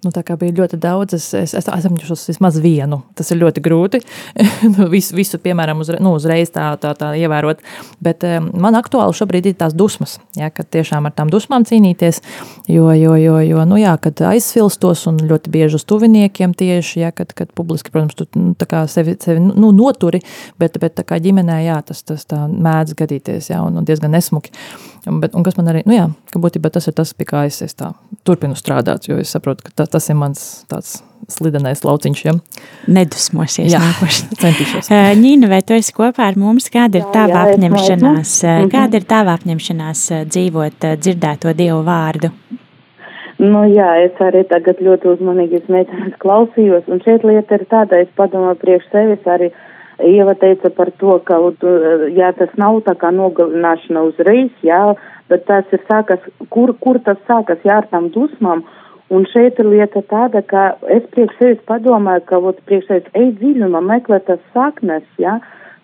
Nu, 0.00 0.08
tā 0.16 0.22
kā 0.24 0.32
bija 0.40 0.54
ļoti 0.56 0.78
daudz, 0.80 1.12
es, 1.18 1.26
es, 1.36 1.52
es 1.56 1.66
apņemšos 1.68 2.22
vismaz 2.30 2.56
vienu. 2.64 3.02
Tas 3.16 3.28
ir 3.32 3.40
ļoti 3.42 3.64
grūti. 3.64 4.00
Nu, 4.70 4.86
visu, 4.92 5.14
visu, 5.16 5.38
piemēram, 5.40 5.80
uzre, 5.80 5.96
nu, 6.04 6.12
uzreiz 6.16 6.52
tā, 6.52 6.66
tā, 6.80 6.92
tā 6.96 7.10
ievērot. 7.18 7.60
Bet 8.04 8.24
um, 8.28 8.50
man 8.60 8.76
aktuāli 8.78 9.16
šobrīd 9.16 9.48
ir 9.50 9.56
tās 9.60 9.74
dusmas. 9.76 10.18
Ja, 10.36 10.50
kad 10.52 10.68
tiešām 10.72 11.08
ar 11.08 11.14
tām 11.16 11.32
dusmām 11.32 11.64
cīnīties. 11.68 12.20
Jo, 12.70 12.90
jo, 12.96 13.16
jo, 13.20 13.38
jo 13.44 13.64
nu, 13.68 13.78
jā, 13.80 13.94
kad 14.00 14.20
aizsvilstos 14.30 15.06
un 15.10 15.20
ļoti 15.28 15.52
bieži 15.52 15.80
uz 15.80 15.86
tuviniekiem 15.88 16.54
tieši, 16.56 17.00
ja, 17.02 17.10
kad, 17.16 17.32
kad 17.36 17.52
publiski, 17.56 17.92
protams, 17.92 18.16
tu 18.16 18.28
nu, 18.36 18.54
sevi, 18.92 19.16
sevi 19.20 19.42
nu, 19.42 19.72
noturi, 19.76 20.22
bet, 20.60 20.76
bet 20.80 21.02
kā 21.08 21.20
ģimenē, 21.20 21.60
jā, 21.66 21.80
tas, 21.88 22.04
tas 22.08 22.28
tā 22.28 22.44
mēdz 22.48 22.96
gadīties 23.00 23.50
ja, 23.52 23.64
un, 23.66 23.80
un 23.80 23.88
diezgan 23.88 24.12
nesmuki. 24.16 24.52
Un, 25.08 25.20
bet, 25.22 25.34
un 25.34 25.44
kas 25.46 25.56
man 25.56 25.70
arī, 25.72 25.80
nu 25.88 25.94
jā, 25.96 26.08
ka 26.32 26.40
būtībā 26.42 26.68
tas 26.72 26.88
ir 26.90 26.96
tas, 26.96 27.12
pie 27.16 27.24
kā 27.28 27.46
es, 27.48 27.62
es 27.64 27.76
tā 27.78 27.94
turpinu 28.28 28.56
strādāt, 28.58 29.08
jo 29.08 29.16
es 29.20 29.32
saprotu, 29.32 29.64
ka 29.64 29.72
tā, 29.80 29.86
tas 29.88 30.10
ir 30.12 30.18
mans 30.20 30.42
tāds 30.68 30.98
slidenais 31.30 31.80
lauciņš. 31.86 32.24
Ja? 32.26 32.34
Nedusmosies 32.92 33.72
jā, 33.72 33.80
centīšos. 34.42 34.90
Ņīna, 35.20 35.48
vai 35.52 35.62
tu 35.64 35.76
esi 35.76 35.94
kopā 35.96 36.28
ar 36.28 36.36
mums? 36.40 36.68
Kāda 36.72 37.00
ir 37.00 37.08
tava 37.14 37.46
jā, 37.46 37.46
apņemšanās? 37.54 38.34
Kāda 38.72 39.00
ir 39.00 39.08
tava 39.08 39.38
apņemšanās 39.40 40.04
dzīvot 40.28 40.90
dzirdēto 41.00 41.56
Dievu 41.56 41.80
vārdu? 41.86 42.34
Nu 43.40 43.64
jā, 43.72 43.88
es 44.04 44.18
arī 44.20 44.42
tagad 44.50 44.82
ļoti 44.84 45.14
uzmanīgi 45.14 45.62
klausījos, 46.20 46.84
un 46.92 47.00
šeit 47.00 47.24
lieta 47.24 47.56
ir 47.56 47.64
tāda, 47.72 48.02
es 48.04 48.10
padomāju 48.20 48.58
priekš 48.60 48.90
sevis 48.92 49.30
arī, 49.32 49.48
uh, 49.48 49.69
Ieva 50.06 50.34
teica 50.38 50.70
par 50.74 50.90
to, 51.00 51.18
ka, 51.26 51.38
jā, 52.16 52.32
tas 52.38 52.52
nav 52.60 52.80
tā 52.86 52.94
kā 52.98 53.10
nogalināšana 53.14 54.02
uzreiz, 54.08 54.50
jā, 54.66 54.80
bet 55.30 55.46
tas 55.48 55.64
ir 55.74 55.82
sākas, 55.88 56.22
kur, 56.54 56.74
kur 56.82 57.00
tas 57.06 57.18
sākas, 57.28 57.62
jā, 57.64 57.80
ar 57.80 57.88
tām 57.92 58.10
dusmām. 58.14 58.64
Un 59.10 59.24
šeit 59.26 59.58
ir 59.58 59.66
lieta 59.66 60.04
tāda, 60.06 60.42
ka 60.46 60.76
es 60.94 61.02
priekš 61.10 61.38
sevis 61.40 61.62
padomāju, 61.66 62.22
ka, 62.28 62.38
ot, 62.50 62.60
priekš 62.68 62.86
sevis 62.90 63.16
ej 63.18 63.32
dziļumā, 63.40 63.80
meklē 63.82 64.20
tas 64.26 64.42
saknes, 64.54 65.06
jā, 65.18 65.40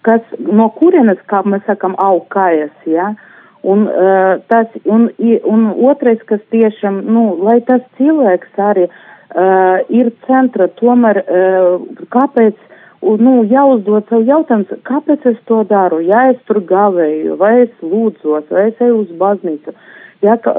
kas, 0.07 0.22
no 0.38 0.68
kurienes, 0.79 1.18
kā 1.31 1.42
mēs 1.42 1.64
sakam, 1.66 1.96
aug 1.98 2.29
kājas, 2.35 2.74
jā. 2.87 3.14
Un, 3.66 3.88
uh, 3.90 4.37
tas, 4.46 4.70
un, 4.87 5.09
un 5.50 5.66
otrais, 5.88 6.20
kas 6.29 6.42
tiešām, 6.55 7.00
nu, 7.11 7.24
lai 7.42 7.57
tas 7.66 7.83
cilvēks 7.98 8.61
arī 8.62 8.87
uh, 8.87 9.83
ir 9.90 10.12
centra, 10.29 10.68
tomēr 10.79 11.18
uh, 11.24 11.83
kāpēc, 12.14 12.61
nu, 13.21 13.35
jāuzdod 13.47 14.09
sev 14.11 14.25
jautājums, 14.27 14.73
kāpēc 14.88 15.27
es 15.31 15.37
to 15.47 15.61
daru, 15.71 16.01
ja 16.03 16.25
es 16.33 16.40
tur 16.49 16.59
gavēju, 16.66 17.37
vai 17.38 17.53
es 17.66 17.85
lūdzos, 17.85 18.49
vai 18.51 18.69
es 18.71 18.83
eju 18.83 19.05
uz 19.05 19.12
baznīcu. 19.21 19.75
Ja, 20.25 20.35
ka, 20.40 20.55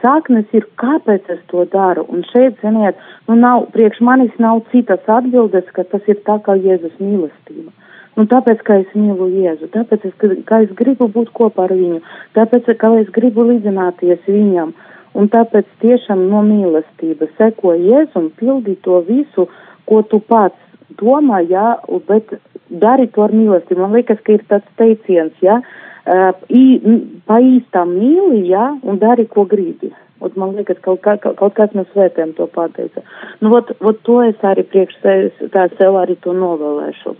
sāknes 0.00 0.48
ir, 0.56 0.64
kāpēc 0.80 1.28
es 1.34 1.40
to 1.50 1.66
daru, 1.72 2.06
un 2.08 2.22
šeit, 2.30 2.56
ziniet, 2.62 2.98
nu 3.28 3.36
nav, 3.36 3.66
priekš 3.74 4.00
manis 4.06 4.32
nav 4.40 4.62
citas 4.70 5.04
atbildes, 5.10 5.68
ka 5.76 5.84
tas 5.90 6.06
ir 6.08 6.22
tā 6.28 6.38
kā 6.46 6.56
Jēzus 6.56 6.94
mīlestība. 7.02 7.74
Nu, 8.16 8.26
tāpēc, 8.30 8.62
ka 8.64 8.78
es 8.82 8.96
mīlu 8.96 9.28
Jēzu, 9.32 9.68
tāpēc, 9.74 10.08
es, 10.08 10.16
ka 10.48 10.62
es 10.62 10.72
gribu 10.78 11.08
būt 11.12 11.32
kopā 11.36 11.66
ar 11.66 11.76
viņu, 11.76 12.00
tāpēc, 12.38 12.72
ka 12.78 12.92
es 13.00 13.12
gribu 13.12 13.48
līdzināties 13.48 14.24
viņam, 14.28 14.72
un 15.18 15.30
tāpēc 15.32 15.68
tiešām 15.84 16.28
no 16.30 16.44
mīlestības 16.46 17.32
seko 17.40 17.74
Jēzu 17.74 18.20
un 18.22 18.28
pildi 18.38 18.78
to 18.86 19.00
visu, 19.08 19.48
ko 19.88 20.04
tu 20.08 20.22
pats 20.24 20.71
domā, 21.02 21.42
jā, 21.50 21.76
bet 22.08 22.32
dari 22.70 23.08
to 23.12 23.26
ar 23.26 23.34
mīlestību. 23.34 23.82
Man 23.82 23.98
liekas, 23.98 24.22
ka 24.24 24.36
ir 24.36 24.44
tāds 24.50 24.78
teiciens, 24.80 25.34
jā, 25.44 25.58
pa 26.06 27.38
īstām 27.42 27.92
mīli, 27.98 28.46
jā, 28.50 28.70
un 28.82 29.02
dari, 29.02 29.26
ko 29.30 29.44
gribi. 29.50 29.92
Un 30.22 30.36
man 30.38 30.54
liekas, 30.54 30.78
kaut, 30.84 31.00
kā, 31.02 31.16
kaut 31.18 31.54
kāds 31.56 31.74
no 31.74 31.82
svētiem 31.90 32.32
to 32.38 32.46
pateica. 32.50 33.02
Nu, 33.42 33.50
ot, 33.58 33.72
ot 33.82 33.98
to 34.06 34.20
es 34.22 34.38
arī 34.46 34.62
priekš 34.70 35.00
sevis, 35.02 35.42
tā 35.54 35.66
sev 35.74 35.98
arī 35.98 36.14
to 36.22 36.34
novēlēšu. 36.36 37.16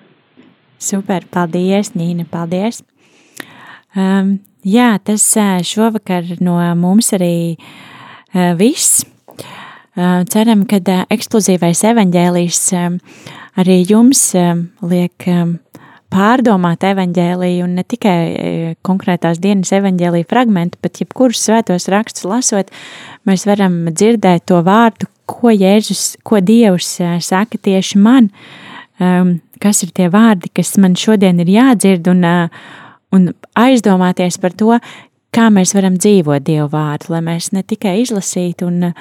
Super, 0.82 1.26
paldies, 1.30 1.92
Nīna, 1.98 2.26
paldies. 2.30 2.82
Um, 3.98 4.36
jā, 4.66 4.94
tas 5.04 5.26
šovakar 5.66 6.30
no 6.42 6.56
mums 6.78 7.12
arī 7.18 7.34
uh, 7.58 8.54
viss. 8.58 9.02
Uh, 9.92 10.22
ceram, 10.24 10.62
ka 10.64 10.78
uh, 10.80 11.02
ekskluzīvais 11.12 11.82
evaņģēlijs 11.84 12.60
uh, 12.78 12.94
arī 13.60 13.82
jums 13.84 14.22
liek 14.88 15.26
pārdomāt 16.12 16.86
evaņģēliju 16.88 17.66
un 17.66 17.74
ne 17.76 17.84
tikai 17.84 18.16
konkrētās 18.84 19.40
dienas 19.40 19.72
evaņģēlija 19.76 20.28
fragmentu, 20.30 20.80
bet 20.80 21.02
jebkurus 21.02 21.44
svētos 21.44 21.90
rakstus 21.92 22.24
lasot, 22.28 22.72
mēs 23.28 23.44
varam 23.48 23.82
dzirdēt 23.92 24.46
to 24.48 24.62
vārdu, 24.64 25.10
ko 25.28 25.52
Jēzus, 25.52 26.16
ko 26.24 26.40
Dievs 26.40 26.94
saka 27.24 27.60
tieši 27.60 28.00
man. 28.00 28.30
Um, 28.96 29.38
kas 29.62 29.84
ir 29.84 29.92
tie 29.92 30.08
vārdi, 30.12 30.50
kas 30.56 30.74
man 30.80 30.96
šodien 30.98 31.40
ir 31.44 31.52
jādzird, 31.52 32.08
un, 32.12 32.24
un 33.12 33.28
aizdomāties 33.58 34.40
par 34.40 34.56
to, 34.56 34.76
kā 35.32 35.48
mēs 35.52 35.74
varam 35.76 35.96
dzīvot 36.00 36.44
Dievu 36.44 36.68
vārdu, 36.72 37.12
lai 37.14 37.22
mēs 37.24 37.52
ne 37.56 37.64
tikai 37.66 37.98
izlasītu 38.02 38.68
un, 38.68 38.92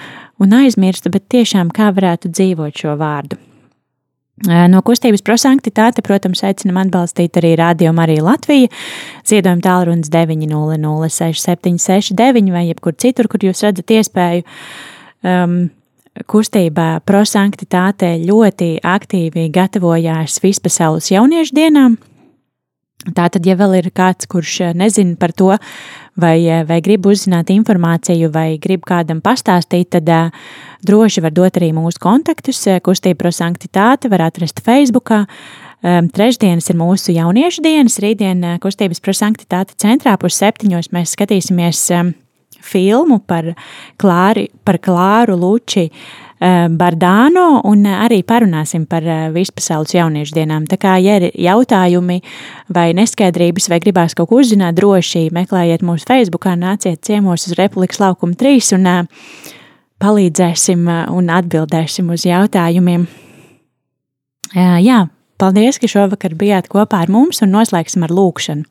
un 0.41 0.60
aizmirstu, 0.62 1.12
bet 1.13 1.30
tiešām 1.32 1.72
kā 1.76 1.91
varētu 1.96 2.32
dzīvot 2.32 2.84
šo 2.84 2.98
vārdu. 3.00 3.39
No 4.41 4.80
kustības 4.82 5.22
prosanktitāte, 5.22 6.02
protams, 6.02 6.41
aicinam 6.48 6.80
atbalstīt 6.82 7.38
arī 7.38 7.52
Radio 7.60 7.91
Marija 7.94 8.24
Latvija, 8.26 8.72
ziedojuma 9.28 9.62
tālrunis 9.62 10.10
900 10.10 11.12
6769 11.13 12.50
vai 12.56 12.63
jebkur 12.72 12.96
citur, 12.98 13.30
kur 13.30 13.44
jūs 13.46 13.62
redzat 13.67 13.94
iespēju 13.94 14.41
um, 15.22 15.60
kustībā 16.32 16.88
prosanktitāte 17.06 18.15
ļoti 18.26 18.80
aktīvi 18.82 19.46
gatavojās 19.54 20.41
vispasaules 20.41 21.12
jauniešu 21.13 21.60
dienām. 21.62 22.00
Tātad, 23.02 23.46
ja 23.50 23.56
vēl 23.58 23.80
ir 23.80 23.88
kāds, 23.98 24.28
kurš 24.30 24.76
nezina 24.78 25.16
par 25.18 25.32
to, 25.34 25.50
vai, 26.22 26.38
vai 26.70 26.78
grib 26.86 27.08
uzzināt 27.10 27.50
informāciju, 27.50 28.30
vai 28.34 28.60
grib 28.62 28.86
kādam 28.86 29.24
pastāstīt, 29.26 29.90
tad 29.96 30.12
uh, 30.14 30.30
droši 30.86 31.24
var 31.26 31.34
dot 31.34 31.58
arī 31.58 31.72
mūsu 31.74 32.02
kontaktus. 32.02 32.62
Kustība 32.86 33.24
prosanktitāte 33.24 34.12
var 34.12 34.28
atrast 34.30 34.62
Facebookā. 34.66 35.24
Um, 35.82 36.12
trešdienas 36.14 36.70
ir 36.70 36.78
mūsu 36.78 37.16
jauniešu 37.16 37.64
dienas, 37.66 37.98
rītdien 38.04 38.44
kustības 38.62 39.02
prosanktitāte 39.02 39.74
centrā 39.82 40.14
pus 40.22 40.38
septiņos 40.38 40.92
mēs 40.94 41.16
skatīsimies 41.18 41.88
um, 41.98 42.12
filmu 42.62 43.20
par, 43.26 43.54
klāri, 43.98 44.50
par 44.66 44.78
Klāru 44.82 45.38
Luči 45.40 45.88
eh, 45.88 45.94
Bardāno 46.42 47.60
un 47.70 47.84
arī 47.86 48.24
parunāsim 48.26 48.88
par 48.90 49.06
eh, 49.06 49.28
vispasaules 49.30 49.94
jauniešu 49.94 50.34
dienām. 50.40 50.64
Tā 50.66 50.80
kā, 50.82 50.96
ja 50.98 51.20
ir 51.20 51.28
jautājumi 51.38 52.18
vai 52.74 52.88
neskaidrības 52.98 53.70
vai 53.70 53.78
gribās 53.84 54.18
kaut 54.18 54.32
ko 54.32 54.40
uzzināt, 54.42 54.74
droši 54.80 55.28
meklējiet 55.38 55.86
mūsu 55.86 56.10
Facebookā, 56.10 56.56
nāciet 56.58 57.04
ciemos 57.06 57.46
uz 57.46 57.54
Republikas 57.60 58.02
laukuma 58.02 58.34
3 58.34 58.74
un 58.80 58.90
eh, 58.90 59.06
palīdzēsim 60.02 60.90
un 61.14 61.30
atbildēsim 61.30 62.10
uz 62.10 62.26
jautājumiem. 62.26 63.06
Jā, 64.58 64.98
paldies, 65.38 65.78
ka 65.78 65.86
šovakar 65.86 66.34
bijāt 66.36 66.72
kopā 66.74 67.04
ar 67.06 67.14
mums 67.14 67.46
un 67.46 67.54
noslēgsim 67.54 68.02
ar 68.10 68.18
lūkšanu. 68.18 68.66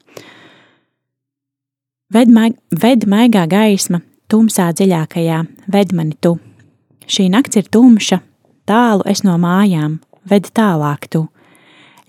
Ved, 2.10 2.34
maig, 2.34 2.58
ved 2.74 3.06
maigā 3.06 3.46
gaisma, 3.46 4.02
tumsā 4.26 4.72
dziļākajā, 4.74 5.44
ved 5.70 5.94
mani 5.94 6.18
tu. 6.18 6.40
Šī 7.08 7.28
nakts 7.32 7.60
ir 7.60 7.68
tumša, 7.72 8.20
tālu 8.68 9.04
es 9.08 9.22
no 9.26 9.36
mājām, 9.40 9.98
ved 10.28 10.50
tālāk 10.56 11.08
tu. 11.10 11.26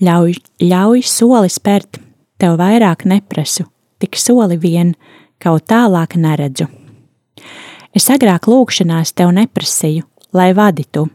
Ļauj, 0.02 0.38
ļauj 0.64 1.04
soli 1.06 1.52
spērt, 1.52 2.00
tev 2.42 2.58
vairāk 2.60 3.06
neprasu, 3.06 3.68
tik 4.02 4.18
soli 4.18 4.58
vien, 4.58 4.96
kaut 5.42 5.68
tālāk 5.70 6.18
neredzu. 6.18 6.68
Es 7.94 8.08
agrāk 8.10 8.48
lūkšanās 8.50 9.14
tev 9.14 9.34
neprasīju, 9.36 10.06
lai 10.34 10.52
vaditu. 10.58 11.08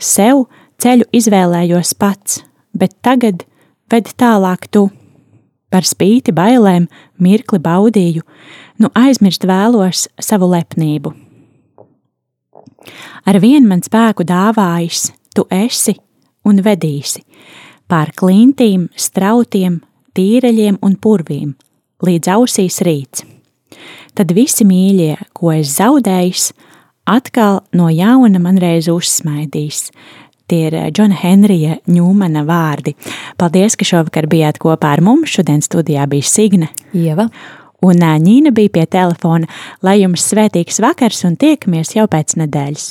Sev 0.00 0.46
ceļu 0.80 1.06
izvēlējos 1.12 1.92
pats, 2.00 2.40
bet 2.72 2.96
tagad 3.04 3.44
ved 3.90 4.08
tālāk 4.18 4.66
tu 4.72 4.88
Par 5.70 5.86
spīti 5.86 6.34
bailēm 6.34 6.88
mirkli 7.22 7.60
baudīju, 7.62 8.24
nu 8.82 8.90
aizmirst 8.98 9.46
vēlos 9.46 10.08
savu 10.18 10.50
lepnību. 10.50 11.14
Ar 13.26 13.40
vien 13.42 13.66
man 13.68 13.82
spēku 13.84 14.24
dāvājis, 14.26 15.10
tu 15.34 15.46
esi 15.50 15.96
un 16.46 16.62
vedīsi 16.64 17.24
pār 17.90 18.12
klintīm, 18.14 18.86
strautiem, 18.94 19.80
tīreļiem 20.14 20.78
un 20.86 20.94
purvīm, 21.02 21.56
līdz 22.06 22.32
ausīs 22.36 22.78
rīts. 22.86 23.24
Tad 24.14 24.30
visi 24.34 24.66
mīļie, 24.66 25.16
ko 25.34 25.50
es 25.56 25.74
zaudējis, 25.78 26.50
atkal 27.10 27.64
no 27.74 27.88
jauna 27.90 28.42
man 28.42 28.60
reiz 28.62 28.90
uzsmaidīs, 28.90 29.88
Tie 30.50 30.64
ir 30.66 30.74
Džona 30.90 31.14
Henrija 31.14 31.76
Ņūmana 31.86 32.40
vārdi. 32.42 32.96
Paldies, 33.38 33.76
ka 33.78 33.86
šovakar 33.86 34.26
bijāt 34.26 34.56
kopā 34.58 34.96
ar 34.96 35.02
mums. 35.06 35.30
Šodien 35.30 35.62
studijā 35.62 36.08
bija 36.10 36.26
Signe. 36.26 36.72
Ieva. 36.90 37.28
Un 37.86 38.02
Ņīna 38.04 38.52
bija 38.56 38.74
pie 38.74 38.86
telefona. 38.86 39.48
Lai 39.82 40.00
jums 40.02 40.26
svētīgs 40.32 40.82
vakars 40.84 41.24
un 41.28 41.38
tiekamies 41.40 41.96
jau 41.96 42.08
pēc 42.10 42.36
nedēļas. 42.40 42.90